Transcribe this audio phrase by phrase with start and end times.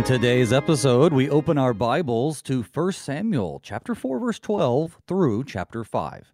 [0.00, 5.44] In today's episode, we open our Bibles to 1 Samuel chapter 4 verse 12 through
[5.44, 6.32] chapter 5.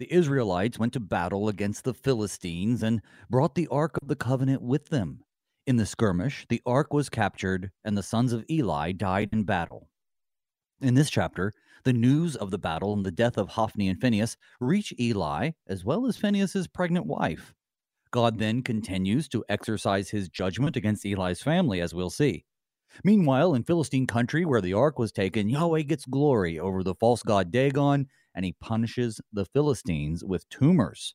[0.00, 3.00] The Israelites went to battle against the Philistines and
[3.30, 5.22] brought the ark of the covenant with them.
[5.68, 9.88] In the skirmish, the ark was captured and the sons of Eli died in battle.
[10.80, 11.52] In this chapter,
[11.84, 15.84] the news of the battle and the death of Hophni and Phinehas reach Eli as
[15.84, 17.54] well as Phinehas's pregnant wife.
[18.10, 22.44] God then continues to exercise his judgment against Eli's family as we'll see.
[23.04, 27.22] Meanwhile, in Philistine country where the ark was taken, Yahweh gets glory over the false
[27.22, 31.14] god Dagon and he punishes the Philistines with tumors.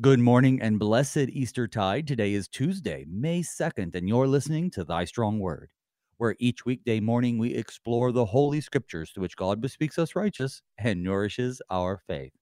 [0.00, 2.06] Good morning and blessed Easter tide.
[2.06, 5.70] Today is Tuesday, May 2nd, and you're listening to Thy Strong Word,
[6.18, 10.62] where each weekday morning we explore the holy scriptures to which God bespeaks us righteous
[10.78, 12.32] and nourishes our faith.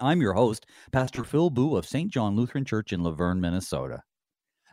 [0.00, 2.10] I'm your host, Pastor Phil Booe of St.
[2.10, 4.02] John Lutheran Church in La Vergne, Minnesota.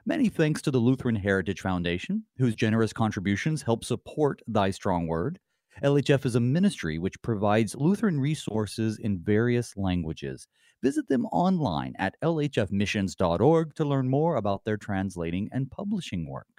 [0.08, 5.38] Many thanks to the Lutheran Heritage Foundation, whose generous contributions help support Thy Strong Word.
[5.84, 10.48] LHF is a ministry which provides Lutheran resources in various languages.
[10.82, 16.57] Visit them online at lhfmissions.org to learn more about their translating and publishing work.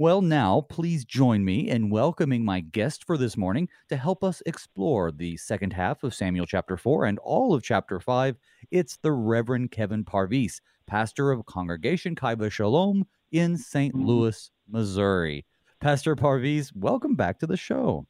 [0.00, 4.42] Well, now, please join me in welcoming my guest for this morning to help us
[4.46, 8.34] explore the second half of Samuel chapter 4 and all of chapter 5.
[8.70, 13.94] It's the Reverend Kevin Parviz, pastor of Congregation Chai Shalom in St.
[13.94, 14.06] Mm-hmm.
[14.06, 15.44] Louis, Missouri.
[15.80, 18.06] Pastor Parviz, welcome back to the show.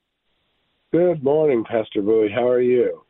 [0.93, 2.29] Good morning, Pastor Booe.
[2.33, 3.05] How are you?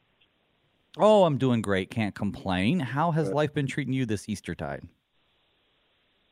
[0.97, 1.91] Oh, I'm doing great.
[1.91, 2.81] Can't complain.
[2.81, 4.89] How has life been treating you this Eastertide?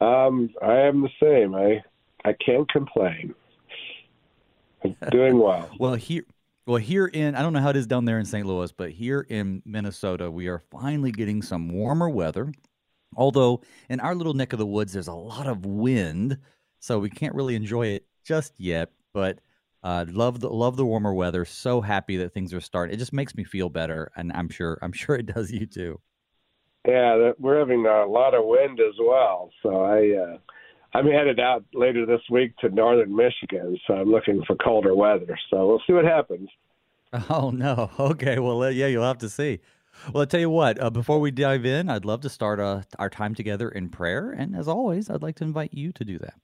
[0.00, 1.54] Um, I am the same.
[1.54, 1.82] I
[2.24, 3.34] I can't complain.
[4.84, 5.70] I'm doing well.
[5.78, 6.24] Well, here
[6.66, 8.46] well here in I don't know how it is down there in St.
[8.46, 12.52] Louis, but here in Minnesota, we are finally getting some warmer weather.
[13.16, 16.38] Although in our little neck of the woods there's a lot of wind,
[16.78, 19.40] so we can't really enjoy it just yet, but
[19.82, 21.44] uh, love the love the warmer weather.
[21.44, 22.94] So happy that things are starting.
[22.94, 26.00] It just makes me feel better, and I'm sure I'm sure it does you too.
[26.86, 29.50] Yeah, we're having a lot of wind as well.
[29.62, 30.38] So I uh,
[30.94, 33.78] I'm headed out later this week to northern Michigan.
[33.86, 35.38] So I'm looking for colder weather.
[35.50, 36.48] So we'll see what happens.
[37.30, 37.90] Oh no.
[37.98, 38.38] Okay.
[38.38, 39.60] Well, uh, yeah, you'll have to see.
[40.12, 40.78] Well, I'll tell you what.
[40.78, 44.30] Uh, before we dive in, I'd love to start uh, our time together in prayer,
[44.30, 46.34] and as always, I'd like to invite you to do that.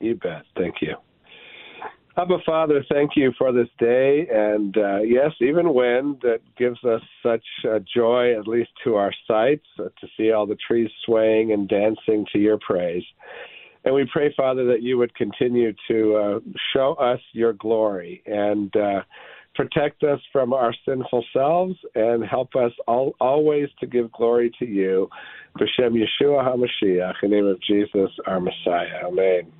[0.00, 0.42] You bet.
[0.56, 0.96] Thank you.
[2.18, 7.00] Abba Father, thank you for this day, and uh, yes, even wind that gives us
[7.22, 11.52] such uh, joy, at least to our sights, uh, to see all the trees swaying
[11.52, 13.04] and dancing to your praise.
[13.84, 16.38] And we pray, Father, that you would continue to uh,
[16.72, 19.02] show us your glory and uh,
[19.54, 24.66] protect us from our sinful selves and help us all, always to give glory to
[24.66, 25.08] you.
[25.56, 29.06] B'Shem Yeshua HaMashiach, in the name of Jesus, our Messiah.
[29.06, 29.52] Amen.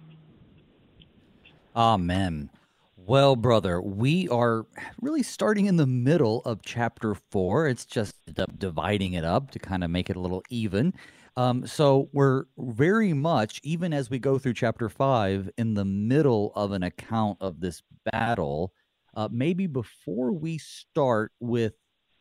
[1.76, 2.50] Amen.
[2.96, 4.66] Well, brother, we are
[5.00, 7.68] really starting in the middle of chapter four.
[7.68, 8.14] It's just
[8.58, 10.92] dividing it up to kind of make it a little even.
[11.36, 16.52] Um, so we're very much, even as we go through chapter five, in the middle
[16.54, 18.72] of an account of this battle.
[19.14, 21.74] Uh, maybe before we start with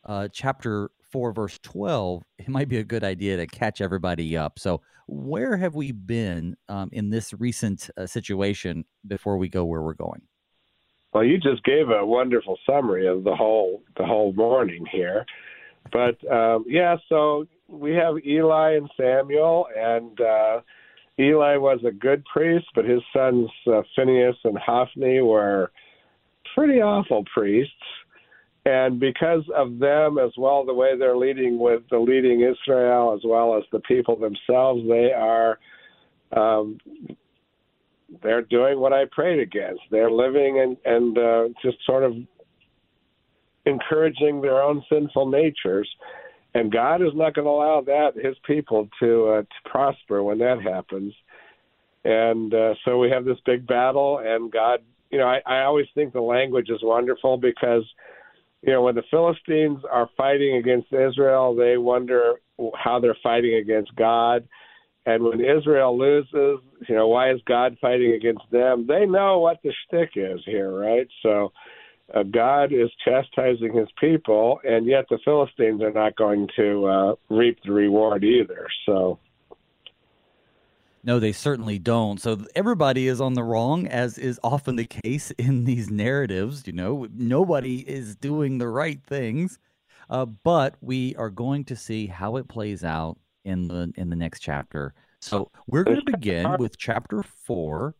[0.05, 4.59] uh, chapter 4, verse 12, it might be a good idea to catch everybody up.
[4.59, 9.81] So, where have we been um, in this recent uh, situation before we go where
[9.81, 10.21] we're going?
[11.13, 15.25] Well, you just gave a wonderful summary of the whole the whole morning here,
[15.91, 16.97] but um, yeah.
[17.07, 20.59] So we have Eli and Samuel, and uh,
[21.19, 25.71] Eli was a good priest, but his sons uh, Phinehas and Hophni were
[26.53, 27.73] pretty awful priests.
[28.67, 33.21] And because of them, as well, the way they're leading with the leading Israel, as
[33.23, 35.57] well as the people themselves, they are
[36.35, 36.77] um,
[38.21, 39.83] they're doing what I prayed against.
[39.89, 42.15] They're living and and uh, just sort of
[43.65, 45.89] encouraging their own sinful natures,
[46.53, 50.39] and God is not going to allow that His people to uh, to prosper when
[50.39, 51.13] that happens.
[52.03, 55.87] And uh, so we have this big battle, and God, you know, I, I always
[55.95, 57.85] think the language is wonderful because
[58.67, 62.33] you know, when the Philistines are fighting against Israel, they wonder
[62.75, 64.45] how they're fighting against God.
[65.05, 66.59] And when Israel loses,
[66.89, 68.85] you know, why is God fighting against them?
[68.85, 71.07] They know what the shtick is here, right?
[71.23, 71.53] So
[72.13, 77.15] uh, God is chastising his people, and yet the Philistines are not going to uh,
[77.29, 78.67] reap the reward either.
[78.85, 79.17] So.
[81.07, 82.19] No, they certainly don't.
[82.19, 86.67] So everybody is on the wrong, as is often the case in these narratives.
[86.67, 89.57] You know, nobody is doing the right things,
[90.09, 94.17] uh, but we are going to see how it plays out in the in the
[94.17, 94.93] next chapter.
[95.21, 97.95] So we're going to begin with chapter four,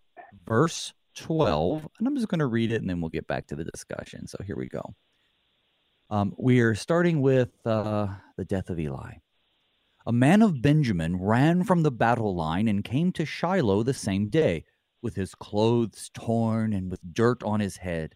[0.46, 1.88] verse 12.
[1.98, 4.28] And I'm just going to read it and then we'll get back to the discussion.
[4.28, 4.84] So here we go.
[6.10, 9.14] Um, we are starting with uh, the death of Eli.
[10.08, 14.30] A man of Benjamin ran from the battle line and came to Shiloh the same
[14.30, 14.64] day,
[15.02, 18.16] with his clothes torn and with dirt on his head.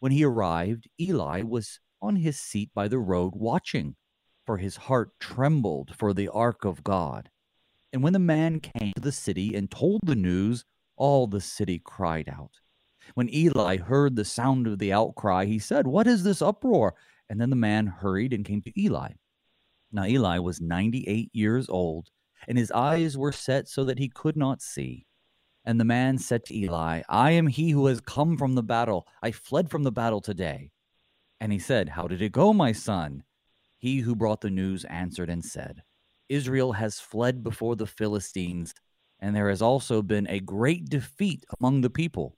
[0.00, 3.96] When he arrived, Eli was on his seat by the road watching,
[4.46, 7.28] for his heart trembled for the ark of God.
[7.92, 10.64] And when the man came to the city and told the news,
[10.96, 12.52] all the city cried out.
[13.12, 16.94] When Eli heard the sound of the outcry, he said, What is this uproar?
[17.28, 19.10] And then the man hurried and came to Eli.
[19.92, 22.08] Now Eli was 98 years old,
[22.48, 25.06] and his eyes were set so that he could not see.
[25.64, 29.06] And the man said to Eli, I am he who has come from the battle.
[29.22, 30.70] I fled from the battle today.
[31.40, 33.24] And he said, How did it go, my son?
[33.78, 35.82] He who brought the news answered and said,
[36.28, 38.74] Israel has fled before the Philistines,
[39.20, 42.36] and there has also been a great defeat among the people.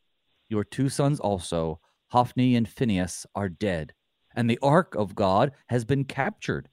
[0.49, 3.93] Your two sons also, Hophni and Phinehas, are dead,
[4.35, 6.69] and the ark of God has been captured.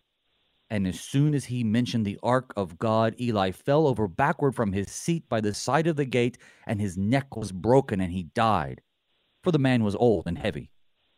[0.70, 4.74] And as soon as he mentioned the ark of God, Eli fell over backward from
[4.74, 8.24] his seat by the side of the gate, and his neck was broken, and he
[8.24, 8.82] died.
[9.44, 10.72] For the man was old and heavy,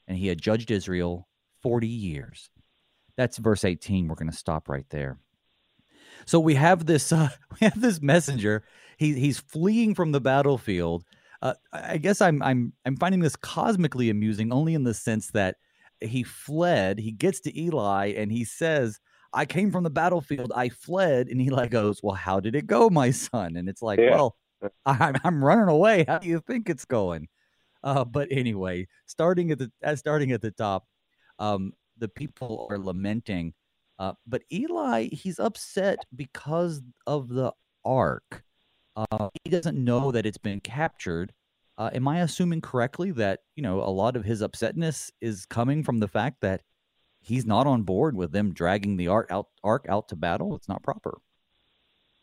[0.06, 1.30] and he had judged Israel
[1.62, 2.50] 40 years.
[3.16, 4.08] That's verse 18.
[4.08, 5.18] We're going to stop right there.
[6.26, 8.64] So we have this uh, we have this messenger.
[8.98, 11.04] He, he's fleeing from the battlefield.
[11.42, 15.56] Uh, I guess I'm I'm I'm finding this cosmically amusing only in the sense that
[16.02, 17.00] he fled.
[17.00, 19.00] He gets to Eli and he says,
[19.38, 20.52] I came from the battlefield.
[20.56, 21.28] I fled.
[21.28, 23.56] And Eli goes, Well, how did it go, my son?
[23.56, 24.10] And it's like, yeah.
[24.10, 24.36] Well,
[24.86, 26.06] I'm, I'm running away.
[26.08, 27.28] How do you think it's going?
[27.84, 30.88] Uh, but anyway, starting at the uh, starting at the top,
[31.38, 33.54] um, the people are lamenting.
[34.00, 37.54] Uh, but Eli, he's upset because of the
[37.86, 38.44] ark.
[38.96, 41.32] Uh, he doesn't know that it's been captured.
[41.78, 45.84] Uh, am I assuming correctly that you know a lot of his upsetness is coming
[45.84, 46.62] from the fact that
[47.28, 50.56] he's not on board with them dragging the ark out ark out to battle.
[50.56, 51.18] It's not proper.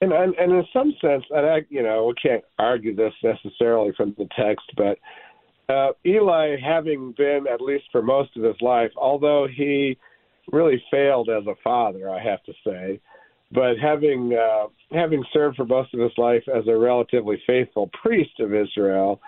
[0.00, 3.92] And, and and in some sense, and I you know we can't argue this necessarily
[3.96, 4.98] from the text, but
[5.72, 9.98] uh, Eli, having been at least for most of his life, although he
[10.52, 13.00] really failed as a father, I have to say,
[13.52, 18.40] but having uh, having served for most of his life as a relatively faithful priest
[18.40, 19.20] of Israel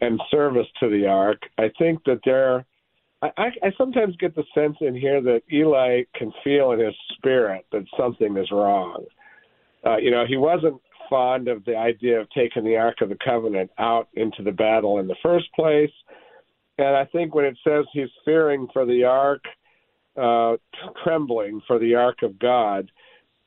[0.00, 2.64] and service to the ark, I think that there
[3.22, 7.64] I, I sometimes get the sense in here that Eli can feel in his spirit
[7.70, 9.04] that something is wrong.
[9.86, 13.18] Uh, you know, he wasn't fond of the idea of taking the Ark of the
[13.24, 15.90] Covenant out into the battle in the first place.
[16.78, 19.44] And I think when it says he's fearing for the Ark,
[20.20, 20.56] uh,
[21.04, 22.90] trembling for the Ark of God,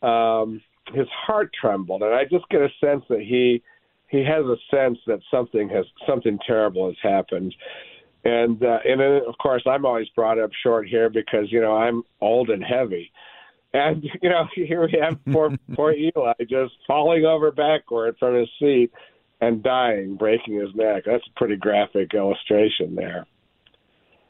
[0.02, 0.62] um,
[0.94, 3.64] his heart trembled, and I just get a sense that he
[4.08, 7.56] he has a sense that something has something terrible has happened.
[8.26, 11.78] And uh, and then, of course, I'm always brought up short here because you know
[11.78, 13.12] I'm old and heavy,
[13.72, 18.50] and you know here we have poor poor Eli just falling over backward from his
[18.60, 18.92] seat
[19.42, 21.04] and dying, breaking his neck.
[21.06, 23.28] That's a pretty graphic illustration there.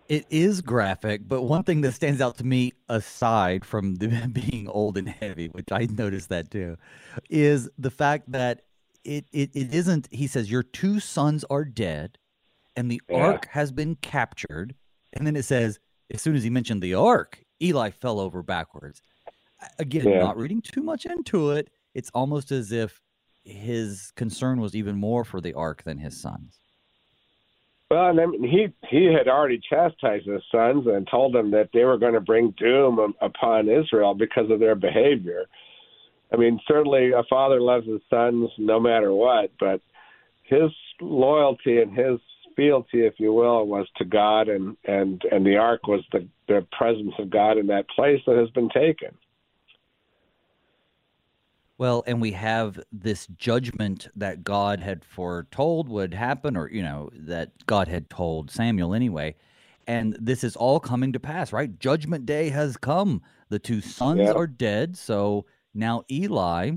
[0.09, 4.67] It is graphic, but one thing that stands out to me, aside from the, being
[4.67, 6.77] old and heavy, which I noticed that too,
[7.29, 8.63] is the fact that
[9.05, 10.09] it, it, it isn't.
[10.11, 12.17] He says your two sons are dead
[12.75, 13.17] and the yeah.
[13.17, 14.75] ark has been captured.
[15.13, 15.79] And then it says,
[16.13, 19.01] as soon as he mentioned the ark, Eli fell over backwards.
[19.79, 20.19] Again, yeah.
[20.19, 23.01] not reading too much into it, it's almost as if
[23.43, 26.59] his concern was even more for the ark than his sons.
[27.91, 31.69] Well, and I mean, he he had already chastised his sons and told them that
[31.71, 35.45] they were going to bring doom um, upon Israel because of their behavior.
[36.33, 39.81] I mean, certainly a father loves his sons no matter what, but
[40.43, 42.19] his loyalty and his
[42.55, 46.65] fealty, if you will, was to God, and and and the ark was the the
[46.71, 49.15] presence of God in that place that has been taken.
[51.77, 57.09] Well, and we have this judgment that God had foretold would happen, or you know
[57.13, 59.35] that God had told Samuel anyway,
[59.85, 61.51] and this is all coming to pass.
[61.51, 63.21] Right, Judgment Day has come.
[63.49, 64.31] The two sons yeah.
[64.31, 66.71] are dead, so now Eli,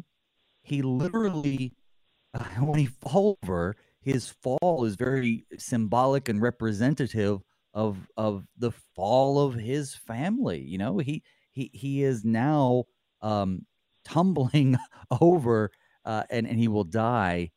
[0.63, 1.73] he literally,
[2.59, 7.41] when he falls over, his fall is very symbolic and representative
[7.75, 10.61] of of the fall of his family.
[10.61, 12.85] You know, he he he is now
[13.23, 13.67] um,
[14.05, 14.77] tumbling
[15.21, 15.71] over,
[16.05, 17.51] uh, and and he will die.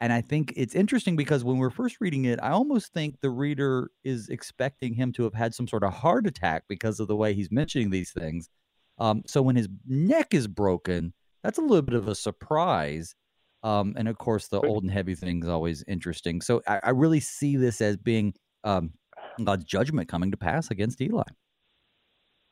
[0.00, 3.30] And I think it's interesting because when we're first reading it, I almost think the
[3.30, 7.16] reader is expecting him to have had some sort of heart attack because of the
[7.16, 8.50] way he's mentioning these things.
[8.98, 13.14] Um, so when his neck is broken, that's a little bit of a surprise.
[13.66, 16.40] Um, and of course, the old and heavy thing is always interesting.
[16.40, 18.32] So I, I really see this as being
[18.62, 18.92] um,
[19.42, 21.24] God's judgment coming to pass against Eli.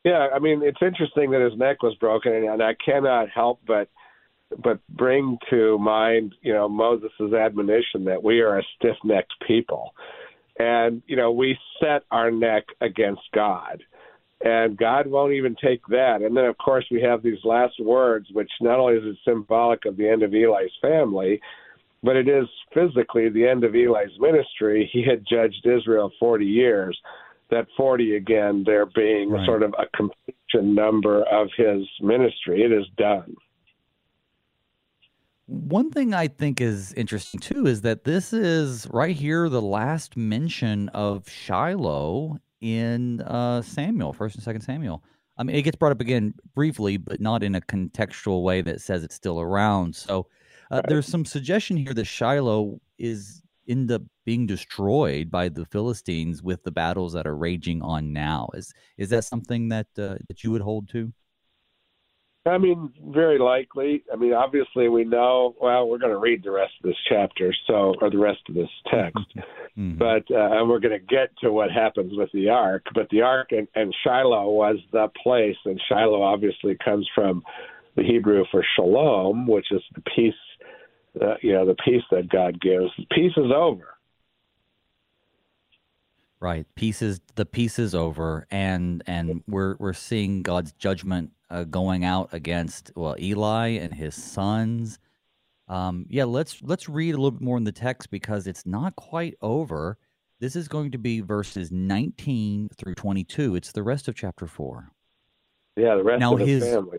[0.05, 3.89] Yeah, I mean, it's interesting that his neck was broken, and I cannot help but
[4.63, 9.95] but bring to mind, you know, Moses' admonition that we are a stiff-necked people,
[10.59, 13.85] and you know, we set our neck against God,
[14.45, 16.21] and God won't even take that.
[16.21, 19.87] And then, of course, we have these last words, which not only is it symbolic
[19.87, 21.41] of the end of Eli's family,
[22.03, 24.89] but it is physically the end of Eli's ministry.
[24.93, 26.97] He had judged Israel 40 years
[27.51, 29.47] that 40 again there being right.
[29.47, 32.63] sort of a completion number of his ministry.
[32.63, 33.35] It is done.
[35.47, 40.17] One thing I think is interesting too is that this is right here the last
[40.17, 45.05] mention of Shiloh in uh, Samuel, First and Second Samuel.
[45.37, 48.81] I mean, it gets brought up again briefly, but not in a contextual way that
[48.81, 49.95] says it's still around.
[49.95, 50.29] So
[50.71, 50.85] uh, right.
[50.89, 56.63] there's some suggestion here that Shiloh is end up being destroyed by the Philistines with
[56.65, 58.49] the battles that are raging on now.
[58.55, 61.13] Is is that something that uh, that you would hold to?
[62.47, 64.05] I mean, very likely.
[64.13, 65.55] I mean, obviously, we know.
[65.61, 68.55] Well, we're going to read the rest of this chapter, so or the rest of
[68.55, 69.19] this text,
[69.79, 69.97] mm-hmm.
[69.97, 72.85] but uh, and we're going to get to what happens with the ark.
[72.95, 77.43] But the ark and, and Shiloh was the place, and Shiloh obviously comes from
[77.97, 80.35] the Hebrew for shalom, which is the peace
[81.21, 82.91] uh, you know the peace that God gives.
[83.11, 83.94] Peace is over.
[86.45, 91.65] Right, peace is the peace is over, and and we're we're seeing God's judgment uh,
[91.65, 94.99] going out against well Eli and his sons.
[95.69, 98.95] Um, yeah, let's let's read a little bit more in the text because it's not
[98.95, 99.97] quite over.
[100.39, 103.57] This is going to be verses 19 through 22.
[103.57, 104.91] It's the rest of chapter four.
[105.77, 106.99] Yeah, the rest now of his family.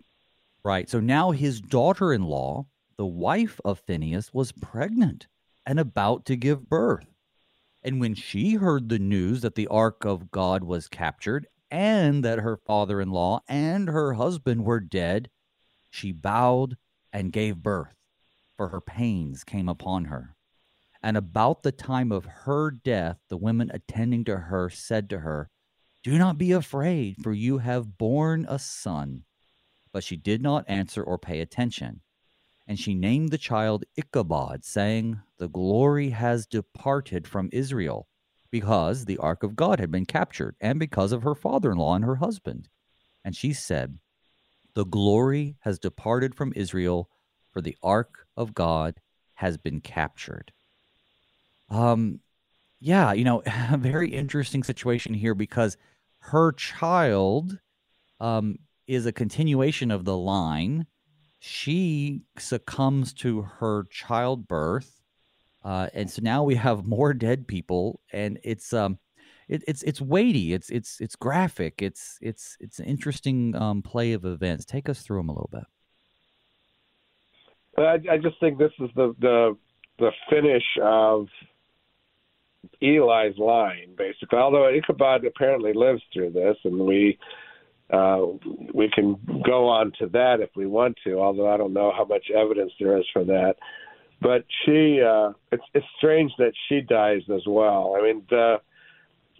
[0.63, 0.89] Right.
[0.89, 2.65] So now his daughter-in-law
[2.97, 5.27] the wife of Phinehas was pregnant
[5.67, 7.14] and about to give birth.
[7.86, 12.39] And when she heard the news that the ark of God was captured and that
[12.39, 15.30] her father in law and her husband were dead,
[15.92, 16.77] she bowed
[17.13, 17.94] and gave birth,
[18.58, 20.36] for her pains came upon her.
[21.04, 25.51] And about the time of her death, the women attending to her said to her,
[26.01, 29.25] Do not be afraid, for you have borne a son.
[29.94, 32.01] But she did not answer or pay attention.
[32.67, 38.07] And she named the child Ichabod, saying, The glory has departed from Israel,
[38.50, 41.95] because the ark of God had been captured, and because of her father in law
[41.95, 42.69] and her husband.
[43.24, 44.00] And she said,
[44.74, 47.10] The glory has departed from Israel,
[47.51, 49.00] for the ark of God
[49.36, 50.51] has been captured.
[51.69, 52.19] Um,
[52.79, 55.77] yeah, you know, a very interesting situation here because
[56.19, 57.60] her child
[58.19, 58.57] um,
[58.88, 60.88] is a continuation of the line
[61.45, 64.99] she succumbs to her childbirth,
[65.63, 68.97] uh, and so now we have more dead people, and it's um,
[69.47, 74.13] it, it's it's weighty, it's it's it's graphic, it's it's it's an interesting um, play
[74.13, 74.65] of events.
[74.65, 75.65] Take us through them a little bit.
[77.77, 79.55] I, I just think this is the the
[79.99, 81.27] the finish of
[82.81, 84.39] Eli's line, basically.
[84.39, 87.19] Although Ichabod apparently lives through this, and we
[87.92, 88.18] uh,
[88.74, 89.15] we can
[89.46, 92.72] go on to that if we want to, although I don't know how much evidence
[92.80, 93.56] there is for that.
[94.22, 97.96] But she, uh, it's it's strange that she dies as well.
[97.98, 98.56] I mean, the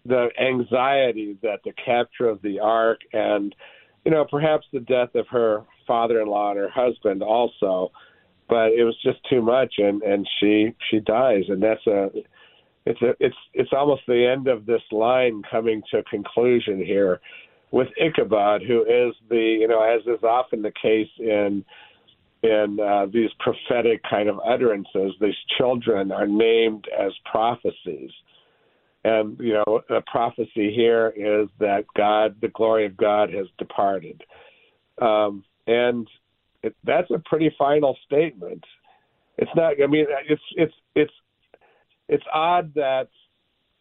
[0.06, 3.56] the anxiety that the capture of the ark and
[4.04, 7.92] you know perhaps the death of her father-in-law and her husband also,
[8.48, 12.10] but it was just too much, and and she she dies, and that's a
[12.86, 17.20] it's a it's it's almost the end of this line coming to conclusion here
[17.75, 21.63] with Ichabod, who is the you know as is often the case in
[22.41, 28.12] in uh, these prophetic kind of utterances, these children are named as prophecies.
[29.03, 34.22] And you know, the prophecy here is that God, the glory of God, has departed,
[35.01, 36.08] um, and
[36.63, 38.63] it, that's a pretty final statement.
[39.38, 39.74] It's not.
[39.84, 41.13] I mean, it's it's it's
[42.08, 43.10] it's odd that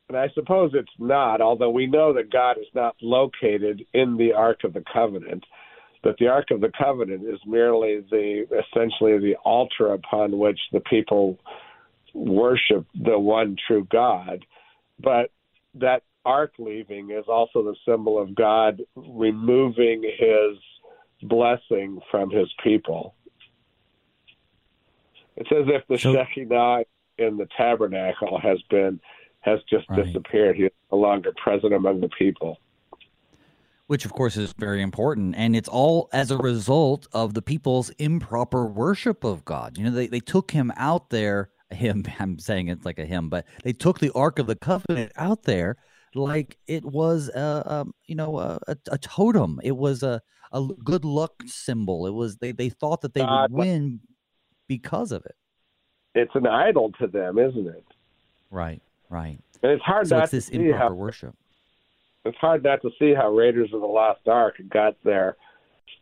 [0.08, 4.32] and I suppose it's not, although we know that God is not located in the
[4.32, 5.44] Ark of the Covenant.
[6.02, 10.80] That the Ark of the Covenant is merely the essentially the altar upon which the
[10.80, 11.38] people
[12.12, 14.44] worship the one true God.
[15.00, 15.30] But
[15.74, 20.58] that ark leaving is also the symbol of God removing his
[21.28, 23.14] blessing from his people.
[25.36, 26.84] It's as if the so, Shekinah
[27.18, 29.00] in the tabernacle has been
[29.44, 30.04] has just right.
[30.04, 30.56] disappeared.
[30.56, 32.58] He's no longer present among the people.
[33.86, 35.34] which of course is very important.
[35.36, 39.76] And it's all as a result of the people's improper worship of god.
[39.76, 43.28] You know they, they took him out there him i'm saying it's like a hymn
[43.28, 45.76] but they took the ark of the covenant out there
[46.14, 49.60] like it was a, a you know a, a, totem.
[49.62, 50.22] It was a,
[50.52, 52.06] a good luck symbol.
[52.06, 54.00] It was they, they thought that they would win
[54.68, 55.34] because of it.
[56.14, 57.84] It's an idol to them isn't it?
[58.50, 58.80] Right
[59.10, 61.34] right and it's hard so not it's this to see how, worship
[62.24, 65.36] it's hard not to see how Raiders of the Lost Ark got their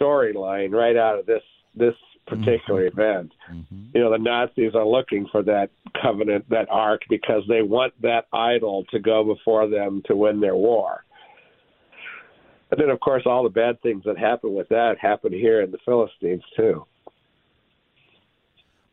[0.01, 1.43] storyline right out of this
[1.75, 1.95] this
[2.27, 3.01] particular mm-hmm.
[3.01, 3.33] event.
[3.51, 3.85] Mm-hmm.
[3.95, 8.27] You know, the Nazis are looking for that covenant, that ark, because they want that
[8.33, 11.05] idol to go before them to win their war.
[12.71, 15.71] And then, of course, all the bad things that happen with that happen here in
[15.71, 16.87] the Philistines too.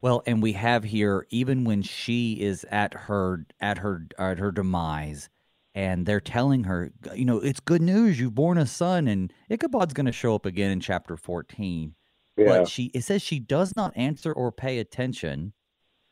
[0.02, 4.52] Well, and we have here, even when she is at her at her at her
[4.52, 5.30] demise,
[5.76, 8.20] and they're telling her, you know, it's good news.
[8.20, 11.96] You've born a son, and Ichabod's going to show up again in chapter 14.
[12.38, 12.46] Yeah.
[12.46, 15.54] But she, it says she does not answer or pay attention.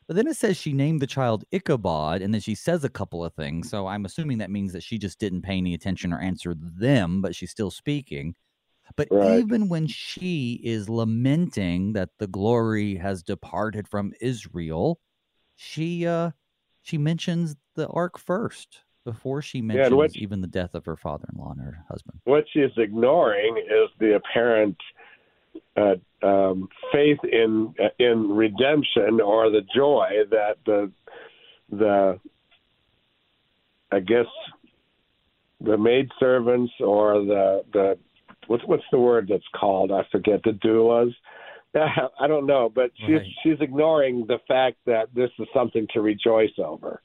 [0.06, 3.24] But then it says she named the child Ichabod, and then she says a couple
[3.24, 3.68] of things.
[3.68, 7.20] So I'm assuming that means that she just didn't pay any attention or answer them,
[7.20, 8.34] but she's still speaking.
[8.96, 9.38] But right.
[9.38, 15.00] even when she is lamenting that the glory has departed from Israel,
[15.56, 16.30] she uh
[16.82, 20.96] she mentions the ark first before she mentions yeah, what, even the death of her
[20.96, 22.20] father-in-law and her husband.
[22.24, 24.76] What she's ignoring is the apparent
[25.76, 30.90] uh, um, faith in in redemption or the joy that the
[31.70, 32.20] the
[33.90, 34.26] I guess
[35.60, 37.98] the maid servants or the the
[38.48, 39.92] what's what's the word that's called?
[39.92, 41.14] I forget the doulas.
[42.20, 43.26] I don't know, but she's right.
[43.42, 47.02] she's ignoring the fact that this is something to rejoice over.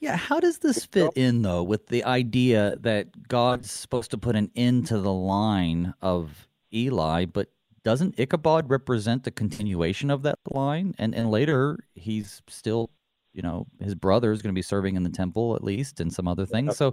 [0.00, 4.36] Yeah, how does this fit in though with the idea that God's supposed to put
[4.36, 7.48] an end to the line of Eli, but
[7.82, 10.94] doesn't Ichabod represent the continuation of that line?
[10.98, 12.90] And and later he's still,
[13.32, 16.12] you know, his brother is going to be serving in the temple at least and
[16.12, 16.76] some other things.
[16.76, 16.92] So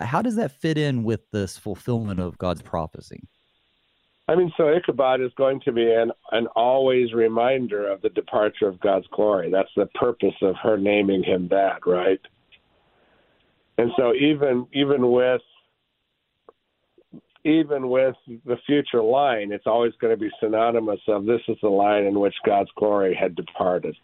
[0.00, 3.28] how does that fit in with this fulfillment of God's prophecy?
[4.26, 8.66] I mean, so Ichabod is going to be an, an always reminder of the departure
[8.66, 9.50] of God's glory.
[9.50, 12.20] That's the purpose of her naming him that, right?
[13.76, 15.42] And so even even with
[17.44, 18.14] even with
[18.46, 22.18] the future line, it's always going to be synonymous of this is the line in
[22.18, 23.94] which God's glory had departed.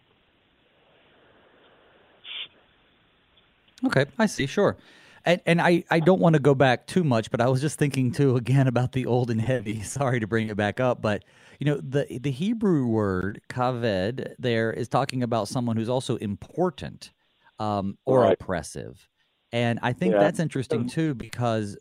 [3.87, 4.45] Okay, I see.
[4.47, 4.77] Sure.
[5.25, 7.79] And, and I, I don't want to go back too much, but I was just
[7.79, 9.83] thinking too again about the old and heavy.
[9.83, 11.25] Sorry to bring it back up, but
[11.59, 17.13] you know the the Hebrew word kaved there is talking about someone who's also important
[17.59, 18.33] um, or right.
[18.33, 19.07] oppressive.
[19.53, 20.21] And I think yeah.
[20.21, 21.77] that's interesting too because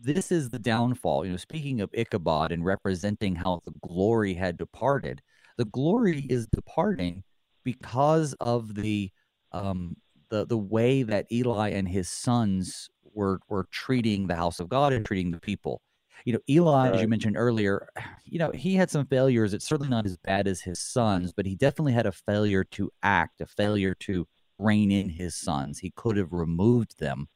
[0.00, 1.24] this is the downfall.
[1.24, 5.22] You know, speaking of Ichabod and representing how the glory had departed,
[5.56, 7.22] the glory is departing
[7.64, 9.10] because of the
[9.52, 9.96] um
[10.32, 14.92] the the way that Eli and his sons were were treating the house of God
[14.92, 15.82] and treating the people.
[16.24, 16.94] You know, Eli, right.
[16.94, 17.88] as you mentioned earlier,
[18.24, 19.52] you know, he had some failures.
[19.52, 22.90] It's certainly not as bad as his sons, but he definitely had a failure to
[23.02, 24.26] act, a failure to
[24.58, 25.78] rein in his sons.
[25.78, 27.28] He could have removed them.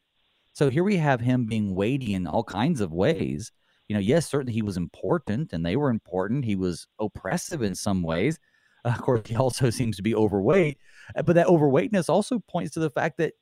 [0.54, 3.52] So here we have him being weighty in all kinds of ways.
[3.88, 6.46] You know, yes, certainly he was important and they were important.
[6.46, 8.38] He was oppressive in some ways.
[8.86, 10.78] Of course, he also seems to be overweight,
[11.16, 13.34] uh, but that overweightness also points to the fact that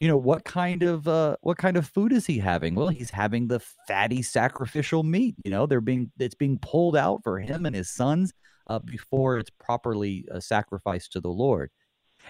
[0.00, 2.74] you know what kind of uh, what kind of food is he having?
[2.74, 5.36] Well, he's having the fatty sacrificial meat.
[5.44, 8.32] You know, they're being it's being pulled out for him and his sons
[8.68, 11.70] uh, before it's properly uh, sacrificed to the Lord.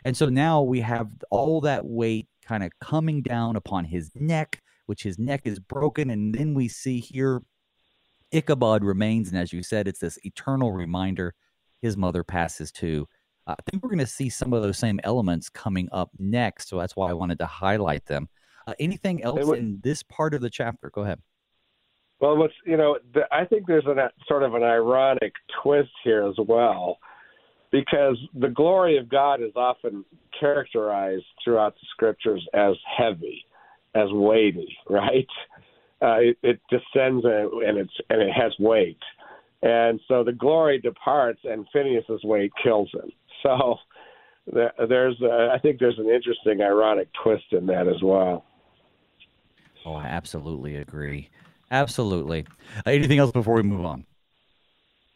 [0.04, 4.60] And so now we have all that weight kind of coming down upon his neck,
[4.86, 6.10] which his neck is broken.
[6.10, 7.42] And then we see here
[8.32, 9.28] Ichabod remains.
[9.28, 11.34] And as you said, it's this eternal reminder
[11.82, 13.06] his mother passes too.
[13.46, 16.68] Uh, I think we're going to see some of those same elements coming up next.
[16.68, 18.28] So that's why I wanted to highlight them.
[18.66, 20.90] Uh, anything else in this part of the chapter?
[20.90, 21.20] Go ahead.
[22.20, 26.24] Well, what's you know, the, I think there's a sort of an ironic twist here
[26.24, 26.98] as well
[27.72, 30.04] because the glory of God is often
[30.38, 33.44] characterized throughout the scriptures as heavy,
[33.96, 35.26] as weighty, right?
[36.00, 38.98] Uh, it, it descends and it's and it has weight,
[39.62, 43.10] and so the glory departs, and Phinehas's weight kills him.
[43.42, 43.74] So
[44.46, 48.44] there's, a, I think there's an interesting ironic twist in that as well.
[49.84, 51.28] Oh, I absolutely agree.
[51.72, 52.46] Absolutely.
[52.76, 54.04] Uh, anything else before we move on?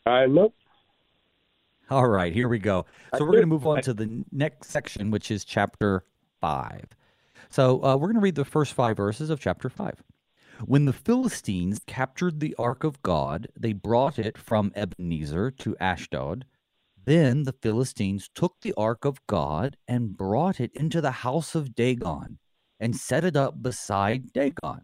[0.06, 0.54] Uh, nope.
[1.88, 2.84] All right, here we go.
[3.16, 6.02] So we're going to move on to the next section, which is chapter
[6.40, 6.84] 5.
[7.48, 10.02] So uh, we're going to read the first five verses of chapter 5.
[10.64, 16.46] When the Philistines captured the ark of God, they brought it from Ebenezer to Ashdod.
[17.04, 21.74] Then the Philistines took the ark of God and brought it into the house of
[21.74, 22.38] Dagon
[22.80, 24.82] and set it up beside Dagon.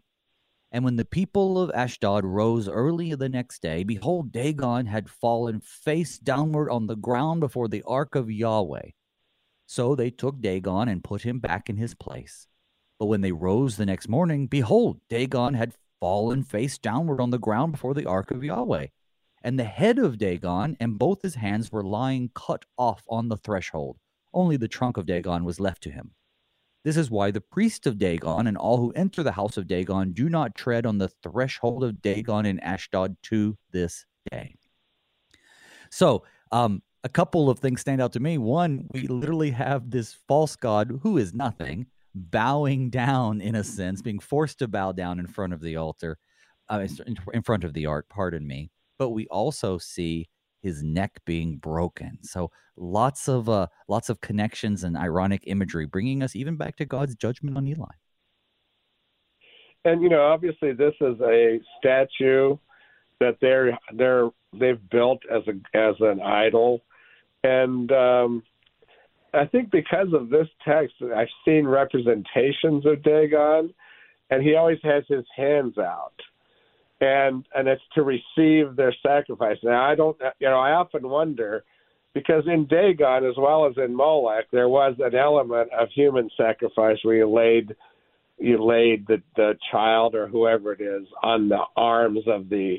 [0.71, 5.59] And when the people of Ashdod rose early the next day, behold, Dagon had fallen
[5.59, 8.91] face downward on the ground before the ark of Yahweh.
[9.65, 12.47] So they took Dagon and put him back in his place.
[13.03, 17.37] But when they rose the next morning, behold, Dagon had fallen face downward on the
[17.37, 18.87] ground before the ark of Yahweh.
[19.41, 23.35] And the head of Dagon and both his hands were lying cut off on the
[23.35, 23.97] threshold.
[24.33, 26.11] Only the trunk of Dagon was left to him.
[26.85, 30.13] This is why the priests of Dagon and all who enter the house of Dagon
[30.13, 34.55] do not tread on the threshold of Dagon in Ashdod to this day.
[35.89, 38.37] So, um, a couple of things stand out to me.
[38.37, 44.01] One, we literally have this false god who is nothing bowing down in a sense,
[44.01, 46.17] being forced to bow down in front of the altar,
[46.69, 46.85] uh,
[47.33, 48.71] in front of the ark, pardon me.
[48.97, 50.29] But we also see
[50.61, 52.19] his neck being broken.
[52.21, 56.85] So lots of uh, lots of connections and ironic imagery, bringing us even back to
[56.85, 57.91] God's judgment on Eli.
[59.85, 62.57] And you know, obviously, this is a statue
[63.19, 66.81] that they're they're they've built as a as an idol,
[67.43, 68.43] and um,
[69.33, 73.73] I think because of this text, I've seen representations of Dagon,
[74.29, 76.13] and he always has his hands out
[77.03, 79.57] and and it's to receive their sacrifice.
[79.63, 81.63] Now I don't, you know, I often wonder
[82.13, 86.97] because in Dagon as well as in Molech there was an element of human sacrifice
[87.03, 87.75] where you laid
[88.37, 92.77] you laid the the child or whoever it is on the arms of the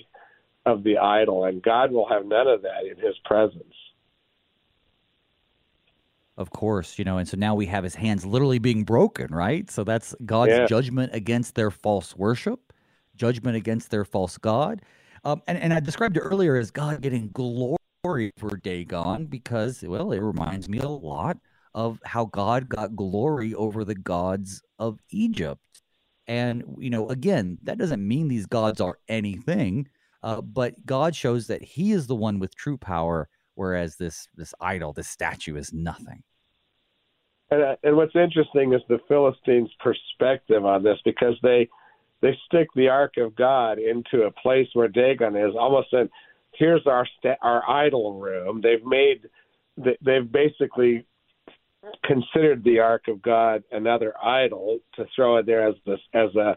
[0.67, 3.75] of the idol, and God will have none of that in His presence.
[6.37, 9.71] Of course, you know, and so now we have his hands literally being broken, right?
[9.71, 10.67] So that's God's yeah.
[10.67, 12.73] judgment against their false worship
[13.17, 14.83] judgment against their false god.
[15.25, 20.13] Um, and, and I described it earlier as God getting glory for Dagon because, well,
[20.13, 21.39] it reminds me a lot
[21.75, 25.61] of how God got glory over the gods of Egypt.
[26.27, 29.89] And, you know, again, that doesn't mean these gods are anything,
[30.23, 34.55] uh, but God shows that he is the one with true power, whereas this, this
[34.61, 36.23] idol, this statue is nothing.
[37.51, 41.69] And, uh, and what's interesting is the Philistines' perspective on this because they–
[42.25, 46.09] they stick the ark of God into a place where Dagon is, almost said,
[46.55, 49.29] "Here's our sta- our idol room." They've made,
[49.77, 51.05] they've basically
[52.03, 56.57] considered the ark of God another idol to throw it there as this as a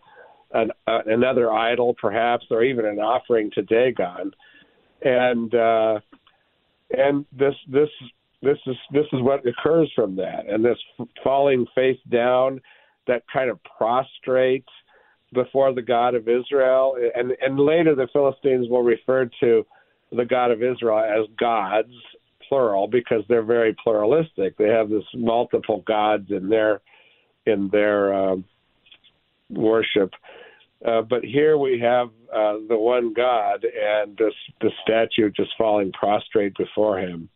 [0.54, 4.32] an, uh, another idol, perhaps, or even an offering to Dagon,
[5.02, 6.00] and uh,
[6.92, 7.90] and this this
[8.42, 10.78] this is this is what occurs from that, and this
[11.24, 12.62] falling face down,
[13.08, 14.66] that kind of prostrate
[15.34, 19.66] before the God of Israel, and and later the Philistines will refer to
[20.12, 21.92] the God of Israel as gods,
[22.48, 24.58] plural, because they're very pluralistic.
[24.58, 26.82] They have this multiple gods in their
[27.46, 28.46] in their um,
[29.50, 30.12] worship.
[30.86, 35.92] Uh, but here we have uh, the one God and this, the statue just falling
[35.92, 37.30] prostrate before him.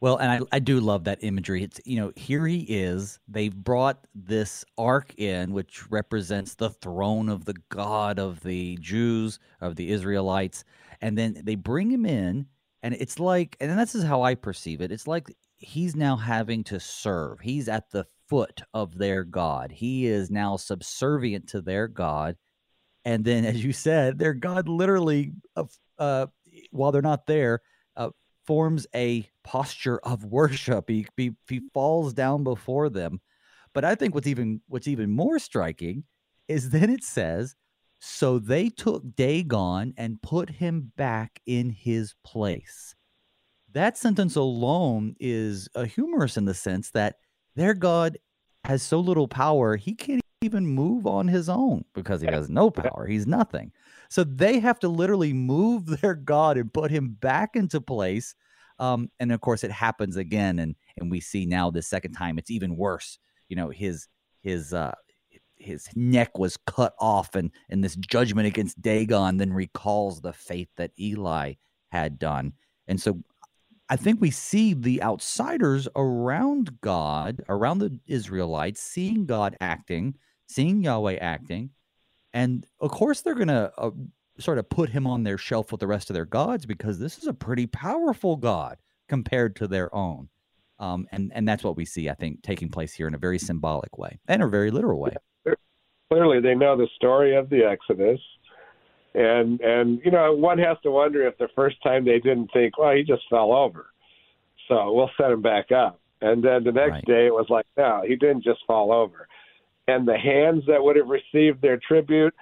[0.00, 1.62] Well, and I, I do love that imagery.
[1.62, 3.18] It's you know here he is.
[3.28, 9.38] They've brought this ark in, which represents the throne of the God of the Jews
[9.60, 10.64] of the Israelites,
[11.02, 12.46] and then they bring him in,
[12.82, 14.90] and it's like, and this is how I perceive it.
[14.90, 17.40] It's like he's now having to serve.
[17.40, 19.72] He's at the foot of their God.
[19.72, 22.36] He is now subservient to their God,
[23.04, 25.64] and then, as you said, their God literally, uh,
[25.98, 26.26] uh
[26.70, 27.60] while they're not there,
[27.96, 28.10] uh,
[28.46, 30.88] forms a posture of worship.
[30.88, 33.20] He, he, he falls down before them.
[33.72, 36.04] But I think what's even what's even more striking
[36.48, 37.54] is then it says,
[38.00, 42.94] so they took Dagon and put him back in his place.
[43.72, 47.16] That sentence alone is a humorous in the sense that
[47.56, 48.18] their God
[48.64, 52.70] has so little power, he can't even move on his own because he has no
[52.70, 53.06] power.
[53.06, 53.72] He's nothing.
[54.08, 58.34] So they have to literally move their God and put him back into place
[58.80, 62.38] um, and of course, it happens again, and and we see now the second time
[62.38, 63.18] it's even worse.
[63.48, 64.08] You know, his
[64.40, 64.94] his uh,
[65.56, 70.68] his neck was cut off, and and this judgment against Dagon then recalls the faith
[70.78, 71.54] that Eli
[71.92, 72.54] had done,
[72.88, 73.22] and so
[73.90, 80.14] I think we see the outsiders around God, around the Israelites, seeing God acting,
[80.46, 81.70] seeing Yahweh acting,
[82.32, 83.90] and of course they're going to uh,
[84.38, 87.18] sort of put him on their shelf with the rest of their gods because this
[87.18, 90.28] is a pretty powerful god compared to their own.
[90.78, 93.40] Um, and and that's what we see, I think, taking place here in a very
[93.40, 95.16] symbolic way and a very literal way.
[96.12, 98.20] clearly they know the story of the Exodus.
[99.14, 102.78] And and you know one has to wonder if the first time they didn't think,
[102.78, 103.86] well, he just fell over,
[104.68, 106.00] so we'll set him back up.
[106.20, 107.04] And then the next Right.
[107.06, 109.26] day it was like, no, he didn't just fall over.
[109.88, 112.34] And the hands that would have received their tribute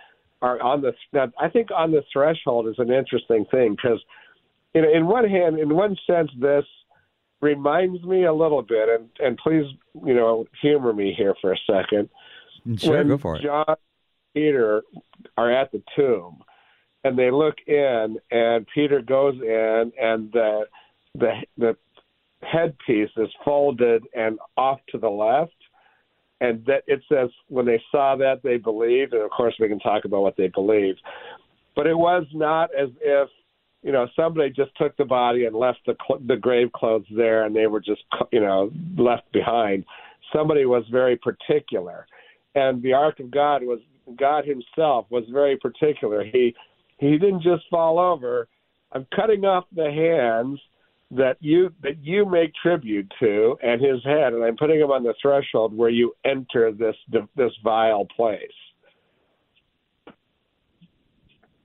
[0.43, 0.93] are on the.
[1.13, 4.01] Now, I think on the threshold is an interesting thing because,
[4.75, 6.65] you know, in one hand, in one sense, this
[7.41, 9.65] reminds me a little bit, and and please,
[10.05, 12.11] you know, humor me here for a second
[12.77, 13.43] Sure, when go for it.
[13.43, 13.77] John
[14.35, 14.83] Peter
[15.39, 16.43] are at the tomb
[17.05, 20.63] and they look in and Peter goes in and the
[21.15, 21.77] the the
[22.43, 25.53] headpiece is folded and off to the left
[26.41, 29.81] and that it says when they saw that they believed and of course we can
[29.81, 31.01] talk about what they believed.
[31.75, 33.29] But it was not as if
[33.83, 37.45] you know somebody just took the body and left the cl- the grave clothes there
[37.45, 39.85] and they were just you know left behind.
[40.33, 42.07] Somebody was very particular.
[42.55, 43.81] And the ark of god was
[44.19, 46.25] god himself was very particular.
[46.25, 46.55] He
[46.99, 48.49] he didn't just fall over
[48.93, 50.61] i'm cutting off the hands
[51.11, 55.03] that you that you make tribute to and his head and i'm putting him on
[55.03, 56.97] the threshold where you enter this
[57.37, 58.41] this vile place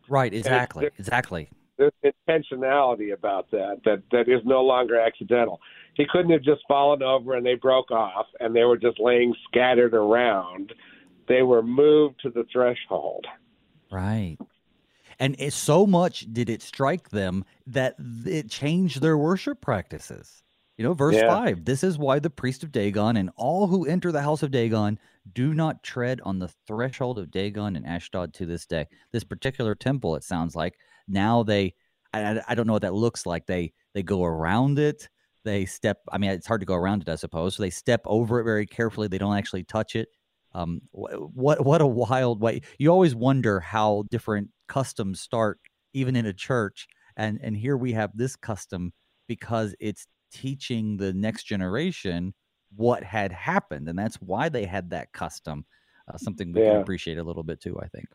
[0.09, 1.49] Right, exactly, there- exactly.
[1.77, 1.93] there's
[2.27, 5.59] intentionality about that that that is no longer accidental.
[5.95, 9.33] He couldn't have just fallen over and they broke off and they were just laying
[9.49, 10.73] scattered around.
[11.27, 13.25] They were moved to the threshold.
[13.91, 14.37] Right.
[15.19, 17.95] And it, so much did it strike them that
[18.25, 20.43] it changed their worship practices.
[20.77, 21.21] You know, verse Yeah.
[21.21, 24.49] 5 this is why the priest of Dagon and all who enter the house of
[24.51, 24.97] Dagon
[25.31, 28.87] do not tread on the threshold of Dagon and Ashdod to this day.
[29.11, 31.75] This particular temple, it sounds like, now they,
[32.13, 33.45] I, I- I don't know what that looks like.
[33.45, 35.09] They they go around it.
[35.45, 37.55] They step, I mean, it's hard to go around it, I suppose.
[37.55, 39.07] So they step over it very carefully.
[39.07, 40.07] They don't actually touch it.
[40.53, 42.61] Um, what what a wild way!
[42.77, 45.59] You always wonder how different customs start,
[45.93, 46.87] even in a church.
[47.15, 48.93] And and here we have this custom
[49.27, 52.33] because it's teaching the next generation
[52.75, 55.65] what had happened, and that's why they had that custom.
[56.11, 58.07] Uh, something we can appreciate a little bit too, I think.